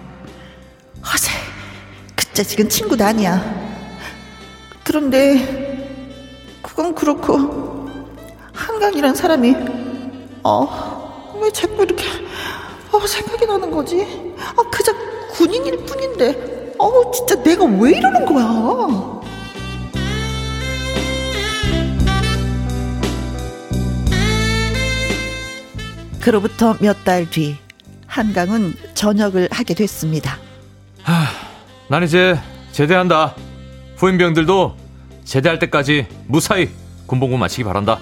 [1.03, 1.40] 허세, 그
[2.33, 3.41] 자식은 친구도 아니야.
[4.83, 7.89] 그런데 그건 그렇고
[8.53, 9.55] 한강이란 사람이
[10.43, 12.03] 어, 왜 자꾸 이렇게
[12.91, 14.33] 어, 생각이 나는 거지?
[14.57, 14.93] 아, 그저
[15.31, 19.21] 군인일 뿐인데 어, 진짜 내가 왜 이러는 거야?
[26.19, 27.57] 그로부터 몇 달 뒤
[28.07, 30.37] 한강은 전역을 하게 됐습니다.
[31.03, 31.25] 하,
[31.91, 32.39] 난 이제
[32.71, 33.35] 제대한다.
[33.97, 34.77] 후임병들도
[35.25, 36.69] 제대할 때까지 무사히
[37.05, 37.99] 군복무 마치기 바란다.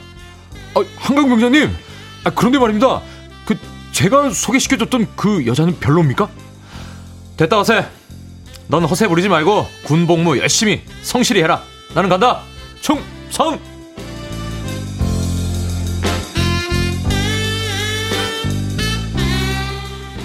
[0.75, 1.71] 아, 한강 병장님.
[2.23, 3.01] 아, 그런데 말입니다.
[3.47, 3.57] 그
[3.91, 6.29] 제가 소개시켜줬던 그 여자는 별로입니까?
[7.35, 7.83] 됐다 허세.
[8.67, 11.63] 넌 허세 부리지 말고 군복무 열심히 성실히 해라.
[11.95, 12.41] 나는 간다.
[12.81, 13.59] 충성.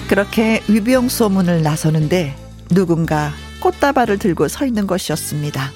[0.07, 2.35] 그렇게 위병 소문을 나서는데
[2.69, 3.33] 누군가
[3.65, 5.71] 꽃다발을 들고 서 있는 것이었습니다.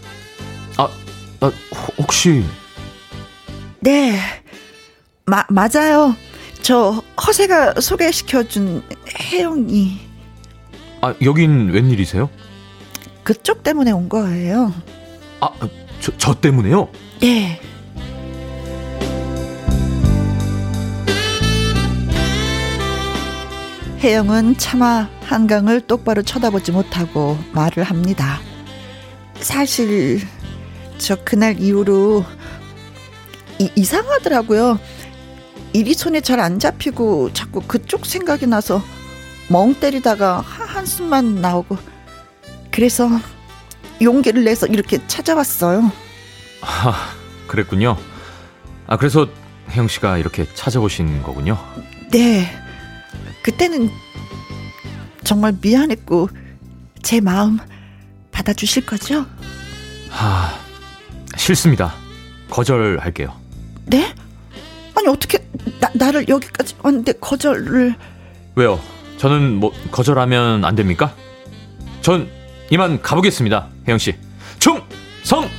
[0.78, 0.90] 아,
[1.42, 1.52] 아
[1.98, 2.44] 혹시
[3.80, 4.20] 네,
[5.26, 6.16] 마, 맞아요.
[6.62, 8.84] 저 허세가 소개시켜준
[9.32, 10.00] 혜영이
[11.02, 12.30] 아 여긴 웬일이세요?
[13.24, 14.72] 그쪽 때문에 온 거예요.
[15.40, 15.50] 아,
[16.00, 16.90] 저, 저 때문에요?
[17.22, 17.60] 네.
[24.00, 28.40] 혜영은 차마 한강을 똑바로 쳐다보지 못하고 말을 합니다.
[29.42, 30.22] 사실
[30.98, 32.24] 저 그날 이후로
[33.60, 34.80] 이, 이상하더라고요.
[35.74, 38.82] 일이 손에 잘 안 잡히고 자꾸 그쪽 생각이 나서
[39.50, 41.78] 멍 때리다가 하- 한숨만 나오고
[42.72, 43.10] 그래서
[44.02, 45.92] 용기를 내서 이렇게 찾아왔어요.
[46.62, 47.12] 아,
[47.48, 47.98] 그랬군요.
[48.88, 49.28] 아, 그래서
[49.72, 51.58] 혜영 씨가 이렇게 찾아오신 거군요.
[52.12, 52.50] 네.
[53.42, 53.90] 그때는
[55.24, 56.30] 정말 미안했고
[57.04, 57.60] 제 마음
[58.32, 59.26] 받아주실 거죠?
[60.10, 60.54] 하,
[61.38, 61.94] 싫습니다.
[62.50, 63.34] 거절할게요.
[63.86, 64.14] 네?
[64.96, 65.38] 아니 어떻게
[65.80, 67.96] 나, 나를 여기까지 왔는데 거절을
[68.56, 68.80] 왜요?
[69.18, 71.14] 저는 뭐 거절하면 안 됩니까?
[72.02, 72.30] 전
[72.72, 74.16] 이만 가보겠습니다, 혜영 씨.
[74.60, 75.50] 충성!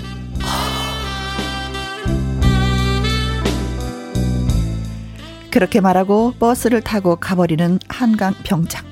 [5.50, 8.84] 그렇게 말하고 버스를 타고 가버리는 한강 병장.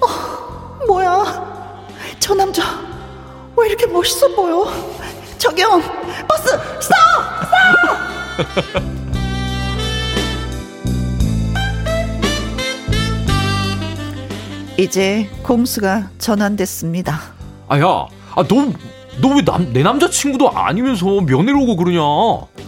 [0.00, 1.86] 어, 뭐야?
[2.20, 2.62] 저 남자
[3.56, 4.66] 왜 이렇게 멋있어 보여?
[5.38, 5.80] 저기요,
[6.28, 6.50] 버스
[6.80, 6.96] 스톱!
[8.70, 8.96] 스톱!
[14.78, 17.18] 이제 공수가 전환됐습니다.
[17.68, 17.84] 아, 야,
[18.34, 18.72] 아, 너,
[19.20, 22.00] 너 왜 남, 내 남자친구도 아니면서 면회를 오고 그러냐?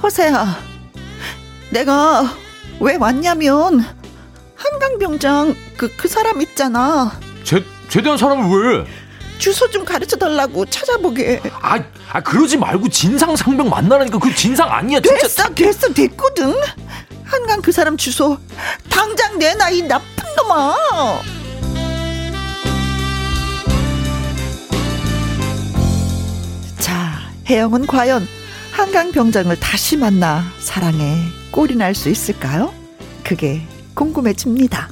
[0.03, 0.57] 허세야,
[1.71, 2.25] 내가
[2.81, 3.85] 왜 왔냐면
[4.57, 7.19] 한강병장 그, 그 사람 있잖아.
[7.45, 8.85] 제, 제대한 사람을 왜?
[9.39, 11.41] 주소 좀 가르쳐 달라고 찾아보게.
[11.61, 11.79] 아,
[12.13, 15.19] 아, 그러지 말고 진상 상병 만나라니까 그 진상 아니야, 진짜.
[15.23, 16.55] 됐어, 됐어, 됐거든.
[17.25, 18.39] 한강 그 사람 주소
[18.89, 20.75] 당장 내놔 이 나쁜 놈아.
[26.79, 28.27] 자, 혜영은 과연
[28.73, 32.73] 한강 병장을 다시 만나 사랑에 꼴이 날 수 있을까요?
[33.25, 33.63] 그게
[33.95, 34.91] 궁금해집니다.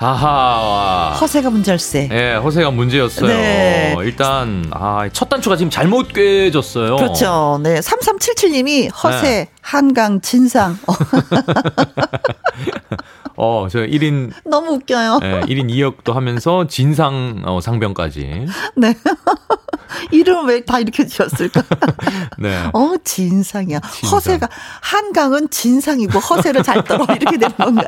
[0.00, 1.16] 아, 아하.
[1.20, 2.08] 허세가 문제일세.
[2.12, 3.28] 예, 허세가 문제였어요.
[3.28, 3.96] 네.
[4.02, 6.96] 일단, 아, 첫 단추가 지금 잘못 꿰졌어요.
[6.96, 7.58] 그렇죠.
[7.62, 7.80] 네.
[7.80, 9.48] 3377님이 허세, 네.
[9.60, 10.78] 한강, 진상.
[13.38, 15.20] 어, 어, 저 1인, 너무 웃겨요.
[15.22, 18.46] 예, 1인 2역도 하면서 진상 어, 상병까지.
[18.76, 18.94] 네.
[20.10, 21.62] 이름 왜다 이렇게 지었을까?
[22.38, 22.68] 네.
[22.74, 23.80] 어, 진상이야.
[23.80, 24.16] 진상.
[24.16, 24.48] 허세가,
[24.82, 27.06] 한강은 진상이고 허세를 잘 떨어.
[27.14, 27.84] 이렇게 되는 건가?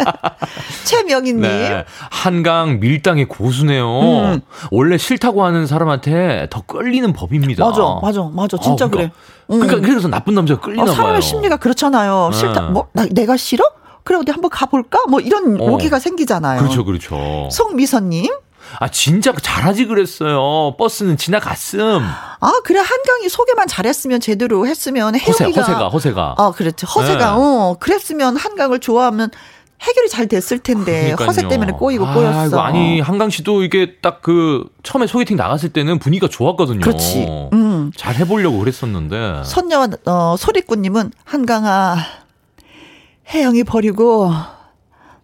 [0.85, 1.41] 최명희님.
[1.41, 1.85] 네.
[2.11, 3.87] 한강 밀당의 고수네요.
[3.87, 4.41] 음.
[4.71, 7.65] 원래 싫다고 하는 사람한테 더 끌리는 법입니다.
[7.65, 8.57] 맞아, 맞아, 맞아.
[8.57, 9.11] 진짜 어, 그러니까, 그래.
[9.51, 9.61] 음.
[9.61, 10.95] 그러니까 그래서 나쁜 남자가 끌리나 어, 봐요.
[10.95, 12.31] 사람의 심리가 그렇잖아요.
[12.33, 12.39] 네.
[12.39, 12.61] 싫다.
[12.71, 13.65] 뭐, 나, 내가 싫어?
[14.11, 15.05] 그래, 어디 한번 가볼까?
[15.09, 15.65] 뭐 이런 어.
[15.71, 16.59] 오기가 생기잖아요.
[16.59, 17.49] 그렇죠, 그렇죠.
[17.53, 18.27] 송미선님.
[18.81, 20.75] 아, 진짜 잘하지 그랬어요.
[20.77, 22.01] 버스는 지나갔음.
[22.41, 25.45] 아, 그래, 한강이 소개만 잘했으면 제대로 했으면 허세.
[25.45, 26.35] 허세가, 허세가.
[26.39, 26.89] 어, 그렇죠.
[26.89, 27.37] 허세가, 네.
[27.37, 29.31] 어, 그랬으면 한강을 좋아하면
[29.81, 31.29] 해결이 잘 됐을 텐데 그러니까요.
[31.29, 32.47] 허세 때문에 꼬이고 아, 꼬였어.
[32.49, 36.81] 이거 아니 한강 씨도 이게 딱 그 처음에 소개팅 나갔을 때는 분위기가 좋았거든요.
[36.81, 37.27] 그렇지.
[37.53, 37.91] 음.
[37.97, 39.43] 잘 해보려고 그랬었는데.
[39.45, 41.97] 선녀 어, 소리꾼님은 한강아
[43.33, 44.29] 혜영이 버리고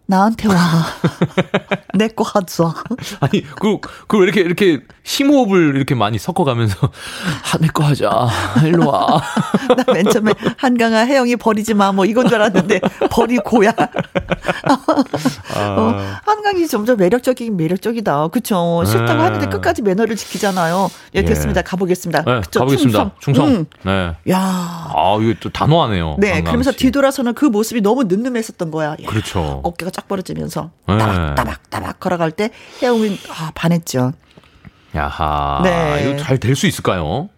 [0.09, 0.55] 나한테 와.
[1.97, 2.73] 내 거 하자.
[3.19, 3.77] 아니 그
[4.07, 8.27] 그 이렇게 이렇게 심호흡을 이렇게 많이 섞어가면서 아, 내 거 하자.
[8.65, 9.21] 일로 와.
[9.75, 11.91] 나 맨 처음에 한강아 혜영이 버리지 마.
[11.91, 12.79] 뭐 이건 줄 알았는데
[13.09, 13.73] 버리고야.
[15.55, 15.95] 어,
[16.25, 18.27] 한강이 점점 매력적이긴 매력적이다.
[18.29, 18.83] 그쵸.
[18.85, 19.19] 싫다고 네.
[19.23, 20.89] 하는데 끝까지 매너를 지키잖아요.
[21.15, 21.25] 예, 예.
[21.25, 21.61] 됐습니다.
[21.61, 22.23] 가보겠습니다.
[22.23, 23.11] 네, 그쵸, 가보겠습니다.
[23.19, 23.47] 충성.
[23.47, 23.65] 음.
[23.83, 24.15] 네.
[24.31, 24.37] 야.
[24.39, 26.17] 아 이거 또 단호하네요.
[26.19, 26.77] 네, 그러면서 씨.
[26.77, 28.91] 뒤돌아서는 그 모습이 너무 늠름했었던 거야.
[28.91, 29.61] 야, 그렇죠.
[29.63, 30.97] 어깨가 쫙 벌어지면서 네.
[30.97, 34.13] 따박 따박 따박 걸어갈 때 혜영이 아, 반했죠.
[34.95, 35.61] 야하.
[35.63, 36.03] 네.
[36.05, 37.29] 이거 잘 될 수 있을까요?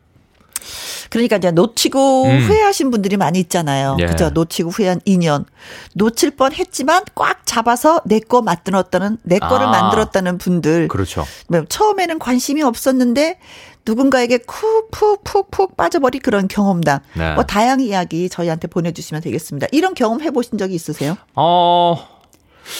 [1.09, 2.39] 그러니까 이제 놓치고 음.
[2.41, 3.95] 후회하신 분들이 많이 있잖아요.
[3.99, 4.05] 예.
[4.05, 4.29] 그죠?
[4.29, 5.45] 놓치고 후회한 인연.
[5.95, 9.71] 놓칠 뻔 했지만 꽉 잡아서 내 거 만들었다는, 내 거를 아.
[9.71, 10.89] 만들었다는 분들.
[10.89, 11.25] 그렇죠.
[11.47, 13.39] 뭐 처음에는 관심이 없었는데
[13.87, 16.99] 누군가에게 쿡 푹 푹 푹 빠져버린 그런 경험담.
[17.13, 17.33] 네.
[17.33, 19.67] 뭐 다양한 이야기 저희한테 보내주시면 되겠습니다.
[19.71, 21.15] 이런 경험 해보신 적이 있으세요?
[21.35, 22.18] 어.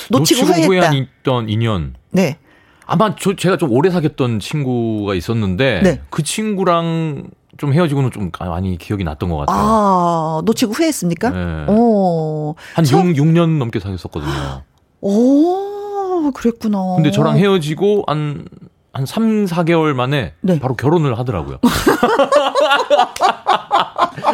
[0.10, 0.68] 놓치고, 후회했다.
[0.68, 1.96] 후회한 있던 인연.
[2.12, 2.38] 네.
[2.86, 6.02] 아마 저, 제가 좀 오래 사귀었던 친구가 있었는데 네.
[6.10, 9.58] 그 친구랑 좀 헤어지고는 좀 많이 기억이 났던 것 같아요.
[9.60, 11.30] 아, 놓치고 후회했습니까?
[11.30, 11.66] 네.
[11.72, 12.56] 오.
[12.74, 14.64] 한 처음- 6, 6년 넘게 사귀었었거든요.
[15.02, 16.96] 오, 그랬구나.
[16.96, 18.46] 근데 저랑 헤어지고 한,
[18.92, 20.60] 한 3, 4개월 만에 네.
[20.60, 21.60] 바로 결혼을 하더라고요.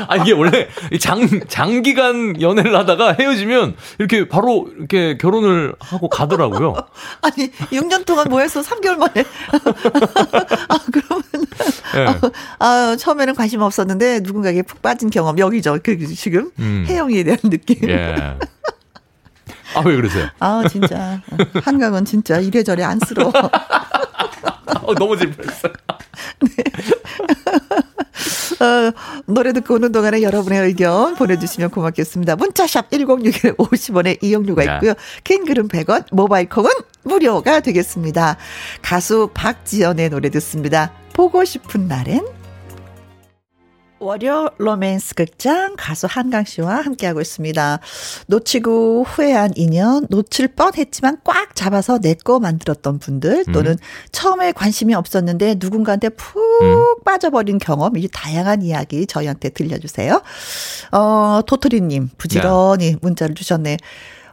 [0.07, 0.67] 아, 이게 원래
[0.99, 6.73] 장, 장기간 연애를 하다가 헤어지면 이렇게 바로 이렇게 결혼을 하고 가더라고요.
[7.21, 8.61] 아니, 6년 동안 뭐 했어?
[8.61, 9.23] 3개월 만에.
[10.69, 11.23] 아, 그러면,
[11.97, 12.29] 예.
[12.59, 15.79] 아, 처음에는 관심 없었는데 누군가에게 푹 빠진 경험, 여기죠.
[15.83, 16.49] 그, 지금.
[16.59, 16.85] 음.
[16.87, 17.89] 혜영이에 대한 느낌.
[17.89, 18.37] 예.
[19.75, 20.27] 아, 왜 그러세요?
[20.39, 21.21] 아, 진짜.
[21.63, 23.31] 한강은 진짜 이래저래 안쓰러워.
[24.81, 25.73] 어, 넘어질 뻔했어요.
[28.61, 28.91] 어,
[29.25, 32.35] 노래 듣고 오는 동안에 여러분의 의견 보내주시면 고맙겠습니다.
[32.35, 34.73] 문자샵 1061 50원의 이용료가 네.
[34.75, 34.93] 있고요.
[35.23, 36.69] 킹글은 100원, 모바일 콩은
[37.03, 38.37] 무료가 되겠습니다.
[38.81, 40.91] 가수 박지연의 노래 듣습니다.
[41.13, 42.25] 보고 싶은 날엔
[43.99, 47.79] 월요 로맨스 극장 가수 한강 씨와 함께하고 있습니다.
[48.27, 53.77] 놓치고 후회한 인연, 놓칠 뻔했지만 꽉 잡아서 내 거 만들었던 분들 또는 음.
[54.11, 57.03] 처음에 관심이 없었는데 누군가한테 푹 음.
[57.03, 60.21] 빠져버린 경험, 이 다양한 이야기 저희한테 들려주세요.
[60.91, 63.77] 어, 도토리님 부지런히 문자를 주셨네.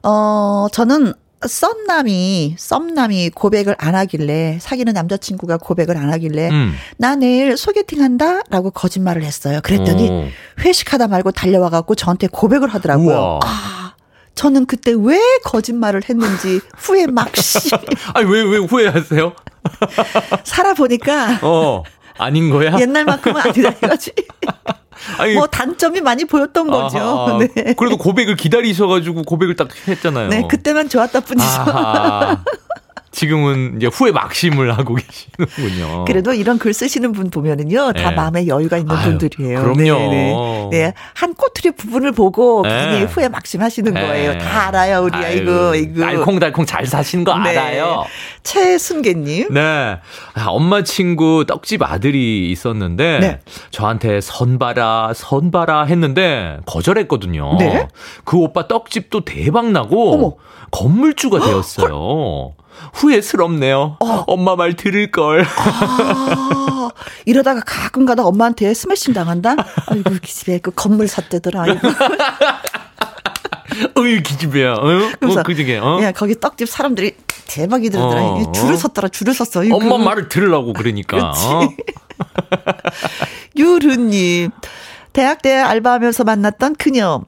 [0.04, 1.12] 어, 저는
[1.46, 6.74] 썸남이, 썸남이 고백을 안 하길래, 사귀는 남자친구가 고백을 안 하길래, 음.
[6.96, 8.40] 나 내일 소개팅 한다?
[8.50, 9.60] 라고 거짓말을 했어요.
[9.62, 10.28] 그랬더니 오.
[10.60, 13.16] 회식하다 말고 달려와 갖고 저한테 고백을 하더라고요.
[13.16, 13.40] 우와.
[13.44, 13.94] 아,
[14.34, 17.70] 저는 그때 왜 거짓말을 했는지 후회 막시.
[18.14, 19.32] 아니, 왜, 왜 후회하세요?
[20.44, 21.82] 살아보니까 어,
[22.18, 22.78] 아닌 거야?
[22.78, 24.12] 옛날만큼은 아니다 이거지.
[25.18, 26.98] 아니, 뭐 단점이 많이 보였던 거죠.
[26.98, 27.74] 아하, 네.
[27.74, 30.28] 그래도 고백을 기다리셔가지고 고백을 딱 했잖아요.
[30.28, 31.46] 네, 그때만 좋았다 뿐이죠.
[33.12, 36.04] 지금은 이제 후회 막심을 하고 계시는군요.
[36.06, 38.16] 그래도 이런 글 쓰시는 분 보면은요, 다 네.
[38.16, 39.60] 마음에 여유가 있는 아유, 분들이에요.
[39.60, 39.82] 그럼요.
[39.82, 40.68] 네, 네.
[40.70, 40.94] 네.
[41.14, 43.02] 한 꼬투리 부분을 보고 네.
[43.04, 44.32] 후회 막심하시는 거예요.
[44.32, 44.38] 네.
[44.38, 46.00] 다 알아요, 우리 아이고, 이거.
[46.00, 47.50] 달콩달콩 잘 사신 거 네.
[47.50, 48.04] 알아요.
[48.42, 49.52] 최순계님.
[49.52, 49.60] 네.
[50.34, 53.40] 아, 엄마 친구 떡집 아들이 있었는데 네.
[53.70, 57.56] 저한테 선봐라 선봐라 했는데 거절했거든요.
[57.58, 57.88] 네.
[58.24, 60.32] 그 오빠 떡집도 대박 나고 어머.
[60.70, 62.54] 건물주가 되었어요.
[62.94, 63.98] 후회스럽네요.
[64.26, 65.44] 엄마 말 들을 걸.
[65.44, 66.88] 아,
[67.24, 69.56] 이러다가 가끔 가다 엄마한테 스매싱 당한다?
[69.86, 71.62] 아이고, 그 집에 그 건물 샀대더라.
[71.62, 71.88] 아이고.
[73.96, 74.74] 어이 기집애야.
[74.74, 75.10] 어?
[75.18, 76.00] 그래서, 어, 그중에 어?
[76.02, 77.16] 야, 거기 떡집 사람들이
[77.46, 78.22] 대박이더라.
[78.22, 78.52] 어.
[78.52, 79.62] 줄을 섰더라, 줄을 섰어.
[79.72, 81.16] 엄마 말을 들으려고 그러니까.
[81.16, 81.46] 그렇지.
[81.46, 81.68] 어?
[83.56, 84.50] 유르님,
[85.12, 87.22] 대학 때 알바하면서 만났던 그녀.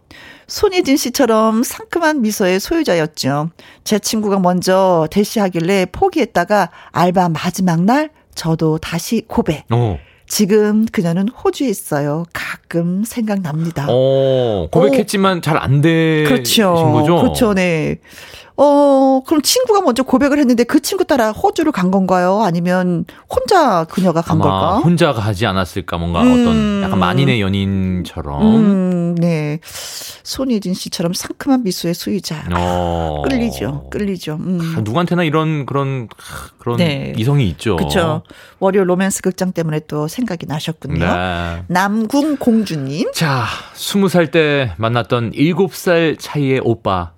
[0.46, 3.50] 손예진 씨처럼 상큼한 미소의 소유자였죠.
[3.84, 9.64] 제 친구가 먼저 대시하길래 포기했다가 알바 마지막 날 저도 다시 고백.
[9.70, 9.98] 어.
[10.26, 12.24] 지금 그녀는 호주에 있어요.
[12.32, 13.86] 가끔 생각납니다.
[13.90, 16.72] 어, 고백했지만 잘 안 되신 그렇죠.
[16.92, 17.16] 거죠?
[17.20, 17.54] 그렇죠.
[17.54, 17.98] 네.
[18.56, 22.40] 어, 그럼 친구가 먼저 고백을 했는데 그 친구 따라 호주를 간 건가요?
[22.42, 24.78] 아니면 혼자 그녀가 간 아마 걸까?
[24.78, 26.32] 혼자 가지 않았을까 뭔가 음.
[26.32, 29.58] 어떤 약간 만인의 연인처럼 음, 네.
[29.64, 32.44] 손예진 씨처럼 상큼한 미소의 소유자.
[32.54, 33.22] 어.
[33.28, 33.88] 끌리죠.
[33.90, 34.38] 끌리죠.
[34.40, 34.74] 음.
[34.76, 36.08] 아, 누구한테나 이런 그런
[36.58, 37.12] 그런 네.
[37.16, 37.74] 이성이 있죠.
[37.76, 38.22] 그렇죠.
[38.60, 41.04] 월요 로맨스 극장 때문에 또 생각이 나셨군요.
[41.04, 41.62] 네.
[41.66, 43.10] 남궁 공주님.
[43.12, 43.44] 자,
[43.74, 47.13] 스무 살 때 만났던 일곱 살 차이의 오빠.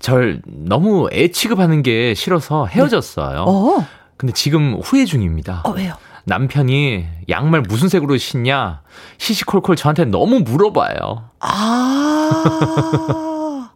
[0.00, 3.44] 절 너무 애 취급하는 게 싫어서 헤어졌어요.
[3.46, 3.86] 어,
[4.16, 5.62] 근데 지금 후회 중입니다.
[5.64, 5.94] 어 왜요?
[6.24, 8.82] 남편이 양말 무슨 색으로 신냐?
[9.18, 11.30] 시시콜콜 저한테 너무 물어봐요.
[11.40, 13.70] 아.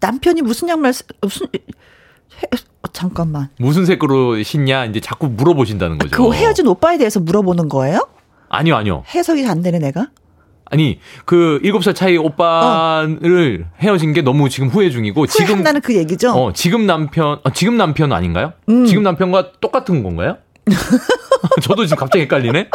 [0.00, 2.46] 남편이 무슨 양말 쓰- 무슨 해-
[2.82, 3.48] 어, 잠깐만.
[3.58, 4.84] 무슨 색으로 신냐?
[4.84, 6.16] 이제 자꾸 물어보신다는 거죠.
[6.16, 8.06] 그 헤어진 오빠에 대해서 물어보는 거예요?
[8.48, 9.02] 아니요, 아니요.
[9.12, 10.06] 해석이 안 되네 내가.
[10.70, 15.94] 아니, 그 일곱 살 차이 오빠를 헤어진 게 너무 지금 후회 중이고 지금 후회한다는 그
[15.94, 16.32] 얘기죠.
[16.32, 18.52] 어, 지금 남편 어, 지금 남편 아닌가요?
[18.68, 18.84] 음.
[18.84, 20.38] 지금 남편과 똑같은 건가요?
[21.62, 22.68] 저도 지금 갑자기 헷갈리네.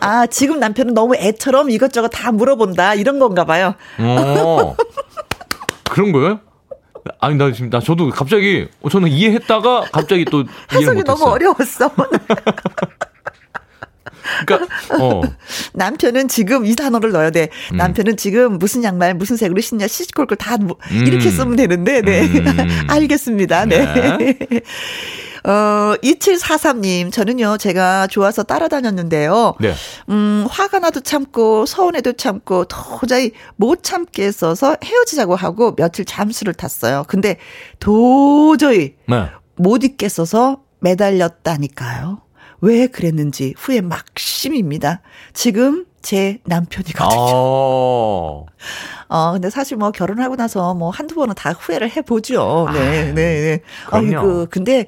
[0.00, 3.74] 아 지금 남편은 너무 애처럼 이것저것 다 물어본다 이런 건가 봐요.
[3.98, 4.76] 어.
[5.90, 6.40] 그런 거예요?
[7.20, 11.02] 아니 나 지금 나 저도 갑자기 어, 저는 이해했다가 갑자기 또 해석이.
[11.04, 11.90] 너무 어려웠어.
[14.46, 15.22] 그러니까 어.
[15.74, 17.48] 남편은 지금 이 단어를 넣어야 돼.
[17.72, 17.76] 음.
[17.76, 21.06] 남편은 지금 무슨 양말 무슨 색으로 신냐 시시콜콜 다 뭐- 음.
[21.06, 22.44] 이렇게 쓰면 되는데 네 음.
[22.88, 23.66] 알겠습니다.
[23.66, 24.38] 네.
[25.46, 29.56] 어 2743님 저는요 제가 좋아서 따라다녔는데요.
[29.60, 29.74] 네.
[30.08, 37.04] 음 화가 나도 참고 서운해도 참고 도저히 못 참게 써서 헤어지자고 하고 며칠 잠수를 탔어요.
[37.08, 37.36] 근데
[37.78, 39.26] 도저히 네.
[39.56, 42.20] 못 있겠어서 매달렸다니까요.
[42.64, 45.02] 왜 그랬는지 후회 막심입니다.
[45.34, 47.20] 지금 제 남편이거든요.
[47.20, 48.46] 어.
[49.08, 52.68] 어, 근데 사실 뭐 결혼하고 나서 뭐 한두 번은 다 후회를 해보죠.
[52.72, 53.60] 네, 네, 네.
[53.86, 54.18] 그럼요.
[54.18, 54.86] 아이고, 근데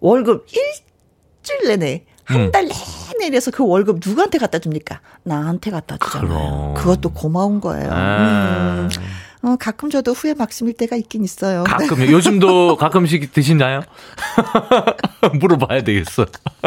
[0.00, 2.52] 월급 일주일 내내, 한 음.
[2.52, 5.00] 달 내내 이래서 그 월급 누구한테 갖다 줍니까?
[5.22, 6.28] 나한테 갖다 주잖아요.
[6.28, 6.74] 그럼.
[6.74, 7.90] 그것도 고마운 거예요.
[7.90, 8.88] 음.
[9.42, 11.64] 어, 가끔 저도 후회 막심일 때가 있긴 있어요.
[11.64, 13.82] 가끔 요즘도 가끔씩 드시나요?
[15.40, 16.26] 물어봐야 되겠어.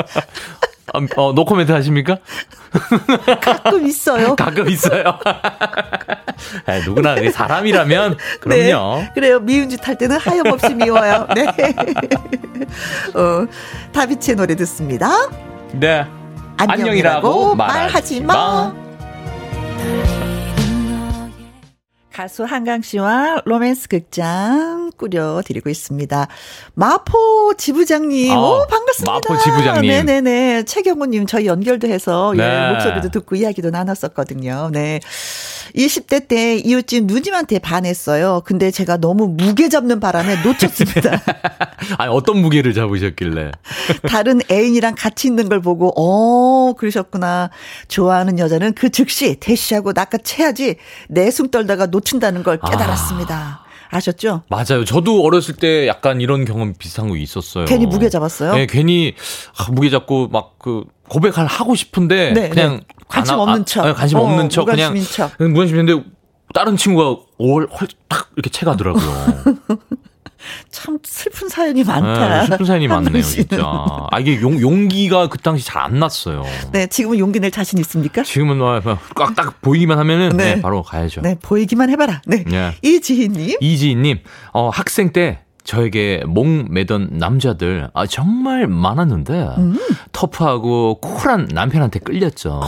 [0.91, 2.17] 어, 어, 노코멘트 하십니까?
[3.41, 4.35] 가끔 있어요.
[4.35, 5.03] 가끔 있어요.
[6.65, 8.99] 아, 누구나 사람이라면 그럼요.
[9.01, 9.39] 네, 그래요.
[9.39, 11.27] 미운 짓 할 때는 하염없이 미워요.
[11.35, 11.45] 네.
[13.13, 13.45] 어,
[13.91, 15.29] 다비치의 노래 듣습니다.
[15.73, 16.07] 네.
[16.57, 18.73] 안녕이라고 말하지 마.
[22.19, 26.27] 가수 한강 씨와 로맨스 극장 꾸려드리고 있습니다.
[26.73, 29.09] 마포 지부장님, 아, 오, 반갑습니다.
[29.13, 29.89] 마포 지부장님.
[29.89, 30.63] 네네네.
[30.63, 32.71] 최경호님, 저희 연결도 해서, 예, 네.
[32.71, 34.69] 목소리도 듣고 이야기도 나눴었거든요.
[34.73, 34.99] 네.
[35.75, 38.41] 20대 때 이웃집 누님한테 반했어요.
[38.45, 41.21] 근데 제가 너무 무게 잡는 바람에 놓쳤습니다.
[41.97, 43.51] 아니, 어떤 무게를 잡으셨길래.
[44.07, 47.49] 다른 애인이랑 같이 있는 걸 보고, 어, 그러셨구나.
[47.87, 50.75] 좋아하는 여자는 그 즉시 대시하고 낚아채야지
[51.09, 53.63] 내숭 떨다가 놓친다는 걸 깨달았습니다.
[53.65, 53.69] 아.
[53.99, 54.85] 셨죠 맞아요.
[54.85, 57.65] 저도 어렸을 때 약간 이런 경험 비슷한 거 있었어요.
[57.65, 58.53] 괜히 무게 잡았어요?
[58.53, 59.15] 네, 괜히
[59.57, 62.81] 아, 무게 잡고 막 그 고백을 하고 싶은데 네, 그냥 네.
[63.07, 63.85] 관심 안 하- 없는 아, 척.
[63.85, 65.37] 아, 관심 어, 없는 척 그냥 무관심인 척.
[65.37, 66.03] 그냥 무관심인데
[66.53, 69.03] 다른 친구가 홀딱 이렇게 채가더라고요.
[70.71, 72.39] 참 슬픈 사연이 많다.
[72.41, 73.21] 네, 슬픈 사연이 많네요.
[73.21, 73.57] 진짜.
[74.09, 76.43] 아, 이게 용, 용기가 그 당시 잘 안 났어요.
[76.71, 78.23] 네, 지금은 용기 낼 자신 있습니까?
[78.23, 78.59] 지금은
[79.15, 80.55] 꽉딱 보이기만 하면은 네.
[80.55, 81.21] 네, 바로 가야죠.
[81.21, 82.21] 네, 보이기만 해봐라.
[82.25, 82.43] 네.
[82.45, 82.73] 네.
[82.81, 83.57] 이지희님.
[83.59, 84.19] 이지희님,
[84.53, 89.77] 어, 학생 때 저에게 목 매던 남자들 아 정말 많았는데 음.
[90.11, 92.61] 터프하고 쿨한 남편한테 끌렸죠.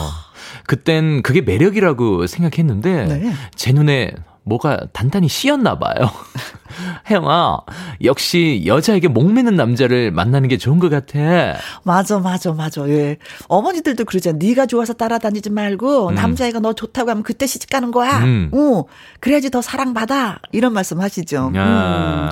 [0.68, 3.34] 그땐 그게 매력이라고 생각했는데 네.
[3.56, 4.14] 제 눈에
[4.44, 6.10] 뭐가 단단히 씌었나 봐요.
[7.10, 7.60] 혜영아,
[8.04, 11.58] 역시 여자에게 목매는 남자를 만나는 게 좋은 것 같아.
[11.84, 12.88] 맞아, 맞아, 맞아.
[12.90, 13.18] 예.
[13.48, 14.38] 어머니들도 그러잖아.
[14.42, 16.16] 네가 좋아서 따라다니지 말고 음.
[16.16, 18.20] 남자애가 너 좋다고 하면 그때 시집 가는 거야.
[18.20, 18.50] 음.
[18.54, 18.86] 어,
[19.20, 20.40] 그래야지 더 사랑받아.
[20.52, 21.52] 이런 말씀 하시죠.
[21.54, 22.30] 음.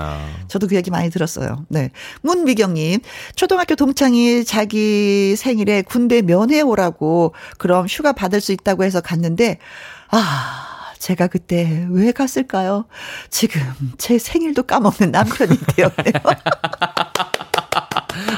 [0.48, 1.66] 저도 그 얘기 많이 들었어요.
[1.68, 1.92] 네.
[2.22, 3.02] 문미경님,
[3.36, 9.60] 초등학교 동창이 자기 생일에 군대 면회 오라고 그럼 휴가 받을 수 있다고 해서 갔는데,
[10.10, 12.86] 아, 제가 그때 왜 갔을까요?
[13.30, 13.62] 지금
[13.98, 16.14] 제 생일도 까먹는 남편이 되었네요.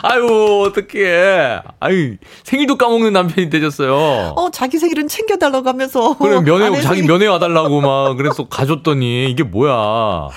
[0.03, 1.61] 아유, 어떡해.
[1.79, 3.93] 아유, 생일도 까먹는 남편이 되셨어요.
[4.35, 6.17] 어, 자기 생일은 챙겨달라고 하면서.
[6.17, 9.71] 그래, 면회, 자기 면회 와달라고 막, 그래서 가줬더니, 이게 뭐야.
[9.73, 10.29] 어,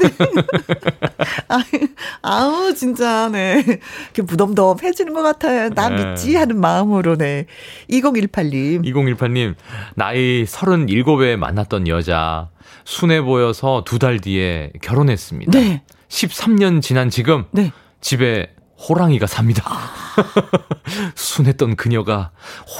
[0.00, 0.10] 네.
[2.22, 3.62] 아유, 진짜, 네.
[3.66, 5.70] 이렇게 무덤덤해지는 것 같아요.
[5.70, 6.04] 나 네.
[6.04, 6.34] 믿지?
[6.36, 7.46] 하는 마음으로, 네.
[7.90, 8.84] 2018님.
[8.84, 9.54] 2018님,
[9.94, 12.48] 나이 37에 만났던 여자,
[12.84, 15.52] 순해 보여서 두 달 뒤에 결혼했습니다.
[15.56, 15.82] 네.
[16.08, 17.70] 13년 지난 지금 네.
[18.02, 18.54] 집에
[18.88, 19.62] 호랑이가 삽니다.
[19.66, 19.90] 아.
[21.14, 22.30] 순했던 그녀가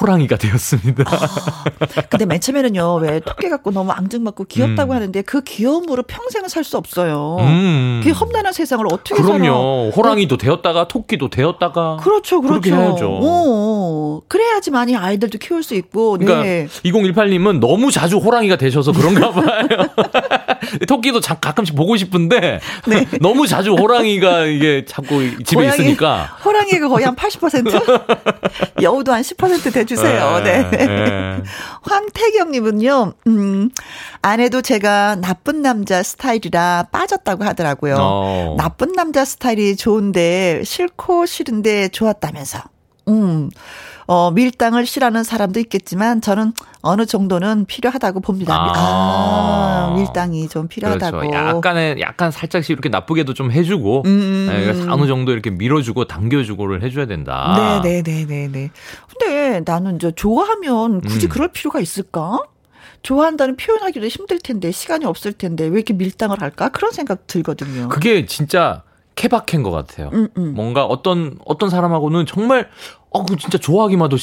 [0.01, 1.05] 호랑이가 되었습니다.
[1.07, 4.97] 아, 근데 맨 처음에는요, 왜 토끼 갖고 너무 앙증맞고 귀엽다고 음.
[4.97, 7.37] 하는데 그 귀여움으로 평생을 살수 없어요.
[7.41, 8.01] 음.
[8.05, 9.91] 그 험난한 세상을 어떻게 그럼요.
[9.91, 9.97] 살아?
[9.97, 10.47] 호랑이도 네.
[10.47, 11.99] 되었다가 토끼도 되었다가.
[12.03, 12.75] 그렇죠, 그렇죠.
[12.75, 13.19] 해야죠.
[13.23, 16.19] 오, 그래야지만이 아이들도 키울 수 있고.
[16.19, 16.67] 그러니까 네.
[16.85, 19.69] 2018님은 너무 자주 호랑이가 되셔서 그런가 봐요.
[20.87, 23.07] 토끼도 자, 가끔씩 보고 싶은데 네.
[23.21, 26.39] 너무 자주 호랑이가 이게 자꾸 집에 호랑이, 있 으니까.
[26.45, 28.81] 호랑이가 거의 한 80%?
[28.83, 30.41] 여우도 한 10% 대주세요.
[30.45, 30.71] 네.
[30.71, 30.87] 네.
[30.87, 31.43] 네.
[31.83, 33.71] 황태경님은요, 음,
[34.23, 37.97] 아내도 제가 나쁜 남자 스타일이라 빠졌다고 하더라고요.
[37.99, 38.55] 어.
[38.59, 42.61] 나쁜 남자 스타일이 좋은데, 싫고 싫은데 좋았다면서.
[43.09, 43.51] 음.
[44.07, 48.55] 어, 밀당을 싫어하는 사람도 있겠지만 저는 어느 정도는 필요하다고 봅니다.
[48.55, 51.19] 아, 아 밀당이 좀 필요하다고.
[51.19, 51.35] 그렇죠.
[51.35, 54.47] 약간의 약간 살짝씩 이렇게 나쁘게도 좀 해주고 음.
[54.51, 57.81] 네, 어느 정도 이렇게 밀어주고 당겨주고를 해줘야 된다.
[57.83, 58.71] 네, 네, 네, 네, 네.
[59.09, 61.29] 근데 나는 이제 좋아하면 굳이 음.
[61.29, 62.41] 그럴 필요가 있을까?
[63.03, 67.89] 좋아한다는 표현하기도 힘들 텐데 시간이 없을 텐데 왜 이렇게 밀당을 할까 그런 생각 들거든요.
[67.89, 68.83] 그게 진짜
[69.15, 70.11] 케바케인 것 같아요.
[70.13, 70.55] 음, 음.
[70.55, 72.69] 뭔가 어떤 어떤 사람하고는 정말
[73.11, 74.17] 어, 그 진짜 좋아하기만 해도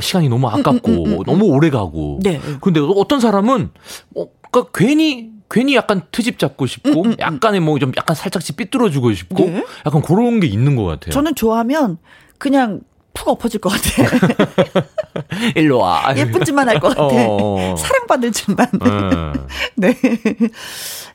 [0.00, 2.18] 시간이 너무 아깝고 음, 음, 음, 너무 오래 가고.
[2.22, 2.40] 네.
[2.60, 3.70] 근데 어떤 사람은
[4.16, 9.44] 어, 그러니까 괜히 괜히 약간 트집 잡고 싶고 약간의 뭐 좀 약간 살짝씩 삐뚤어주고 싶고
[9.44, 9.64] 네.
[9.86, 11.10] 약간 그런 게 있는 것 같아요.
[11.12, 11.98] 저는 좋아하면
[12.38, 12.80] 그냥
[13.14, 14.86] 푹 엎어질 것 같아.
[15.56, 16.12] 일로 와.
[16.16, 17.02] 예쁜 짓만 할 것 같아.
[17.04, 17.74] 어.
[17.76, 18.66] 사랑받을 짓만.
[19.76, 19.94] 네.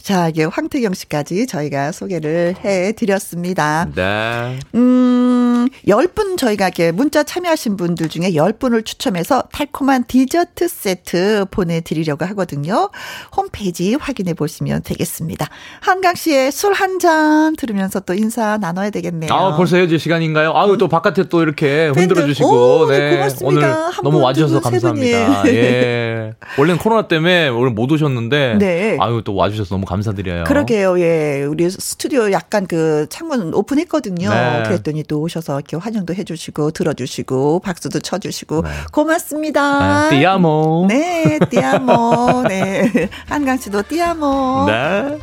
[0.02, 3.88] 자, 이게 황태경 씨까지 저희가 소개를 해 드렸습니다.
[3.94, 4.60] 네.
[4.76, 12.90] 음, 10분 저희가 이렇게 문자 참여하신 분들 중에 10분을 추첨해서 달콤한 디저트 세트 보내드리려고 하거든요.
[13.36, 15.48] 홈페이지 확인해 보시면 되겠습니다.
[15.82, 19.32] 한강 씨의 술 한 잔 들으면서 또 인사 나눠야 되겠네요.
[19.34, 20.54] 아, 벌써 헤어질 시간인가요?
[20.56, 22.88] 아유, 또 바깥에 또 이렇게 흔들어 주시고.
[22.90, 23.16] 네.
[23.16, 23.88] 고맙습니다.
[23.88, 25.48] 오늘 너무 와주셔서 감사합니다.
[25.50, 26.34] 예.
[26.58, 28.58] 원래는 코로나 때문에 오늘 못 오셨는데.
[28.60, 28.98] 네.
[29.00, 29.88] 아유, 또 와주셔서 너무.
[29.88, 30.44] 감사드려요.
[30.44, 31.00] 그러게요.
[31.00, 31.44] 예.
[31.44, 34.30] 우리 스튜디오 약간 그 창문 오픈했거든요.
[34.30, 34.64] 네.
[34.66, 38.70] 그랬더니 또 오셔서 이렇게 환영도 해주시고 들어주시고 박수도 쳐주시고 네.
[38.92, 40.10] 고맙습니다.
[40.10, 40.86] 네, 띠아모.
[40.90, 42.44] 네, 띠아모.
[42.48, 43.10] 네.
[43.28, 44.66] 한강 씨도 띠아모.
[44.70, 45.18] 네.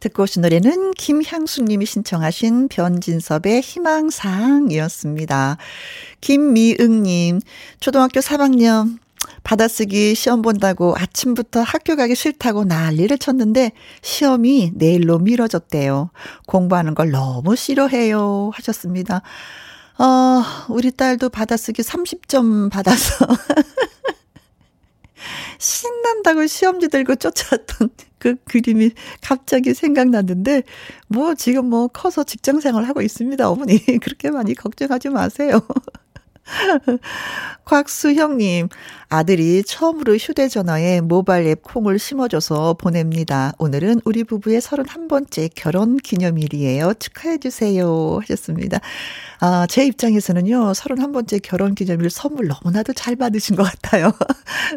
[0.00, 5.58] 듣고 오신 노래는 김향수님이 신청하신 변진섭의 희망상이었습니다.
[6.20, 7.40] 김미응님,
[7.80, 8.98] 초등학교 3학년
[9.42, 13.72] 받아쓰기 시험 본다고 아침부터 학교 가기 싫다고 난리를 쳤는데
[14.02, 16.10] 시험이 내일로 미뤄졌대요.
[16.46, 18.50] 공부하는 걸 너무 싫어해요.
[18.54, 19.22] 하셨습니다.
[19.98, 23.26] 어, 우리 딸도 받아쓰기 30점 받아서
[25.58, 28.90] 신난다고 시험지 들고 쫓아왔던 그 그림이
[29.22, 30.62] 갑자기 생각났는데
[31.08, 33.48] 뭐 지금 뭐 커서 직장 생활 하고 있습니다.
[33.48, 35.60] 어머니 그렇게 많이 걱정하지 마세요.
[37.64, 38.68] 곽수형님,
[39.10, 43.52] 아들이 처음으로 휴대전화에 모바일 앱 콩을 심어줘서 보냅니다.
[43.58, 46.94] 오늘은 우리 부부의 31번째 결혼 기념일이에요.
[46.94, 48.20] 축하해주세요.
[48.22, 48.78] 하셨습니다.
[49.40, 54.12] 아, 제 입장에서는요, 31번째 결혼 기념일 선물 너무나도 잘 받으신 것 같아요.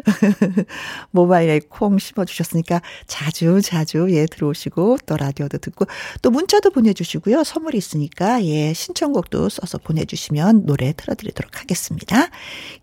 [1.12, 5.86] 모바일 앱 콩 심어주셨으니까 자주 자주 예, 들어오시고 또 라디오도 듣고
[6.22, 7.42] 또 문자도 보내주시고요.
[7.42, 12.28] 선물이 있으니까 예, 신청곡도 써서 보내주시면 노래 틀어드리도록 드리도록 하겠습니다.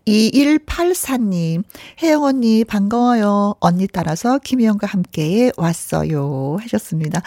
[0.06, 1.41] 2184님,
[2.02, 3.54] 혜영 언니 반가워요.
[3.60, 6.56] 언니 따라서 김혜영과 함께 왔어요.
[6.60, 7.22] 하셨습니다.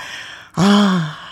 [0.56, 1.25] 아,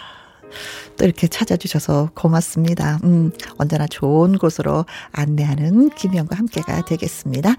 [0.97, 2.99] 또 이렇게 찾아주셔서 고맙습니다.
[3.03, 7.55] 음, 언제나 좋은 곳으로 안내하는 김희영과 함께가 되겠습니다.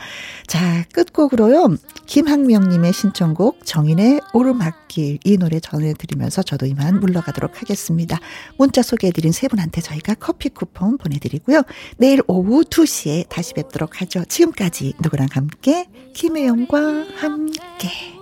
[0.47, 1.77] 자, 끝곡으로요.
[2.07, 8.19] 김학명님의 신청곡 정인의 오르막길 이 노래 전해드리면서 저도 이만 물러가도록 하겠습니다.
[8.59, 11.63] 문자 소개해드린 세 분한테 저희가 커피 쿠폰 보내드리고요.
[11.97, 14.25] 내일 오후 2시에 다시 뵙도록 하죠.
[14.25, 16.79] 지금까지 누구랑 함께 김혜영과
[17.17, 18.14] 함께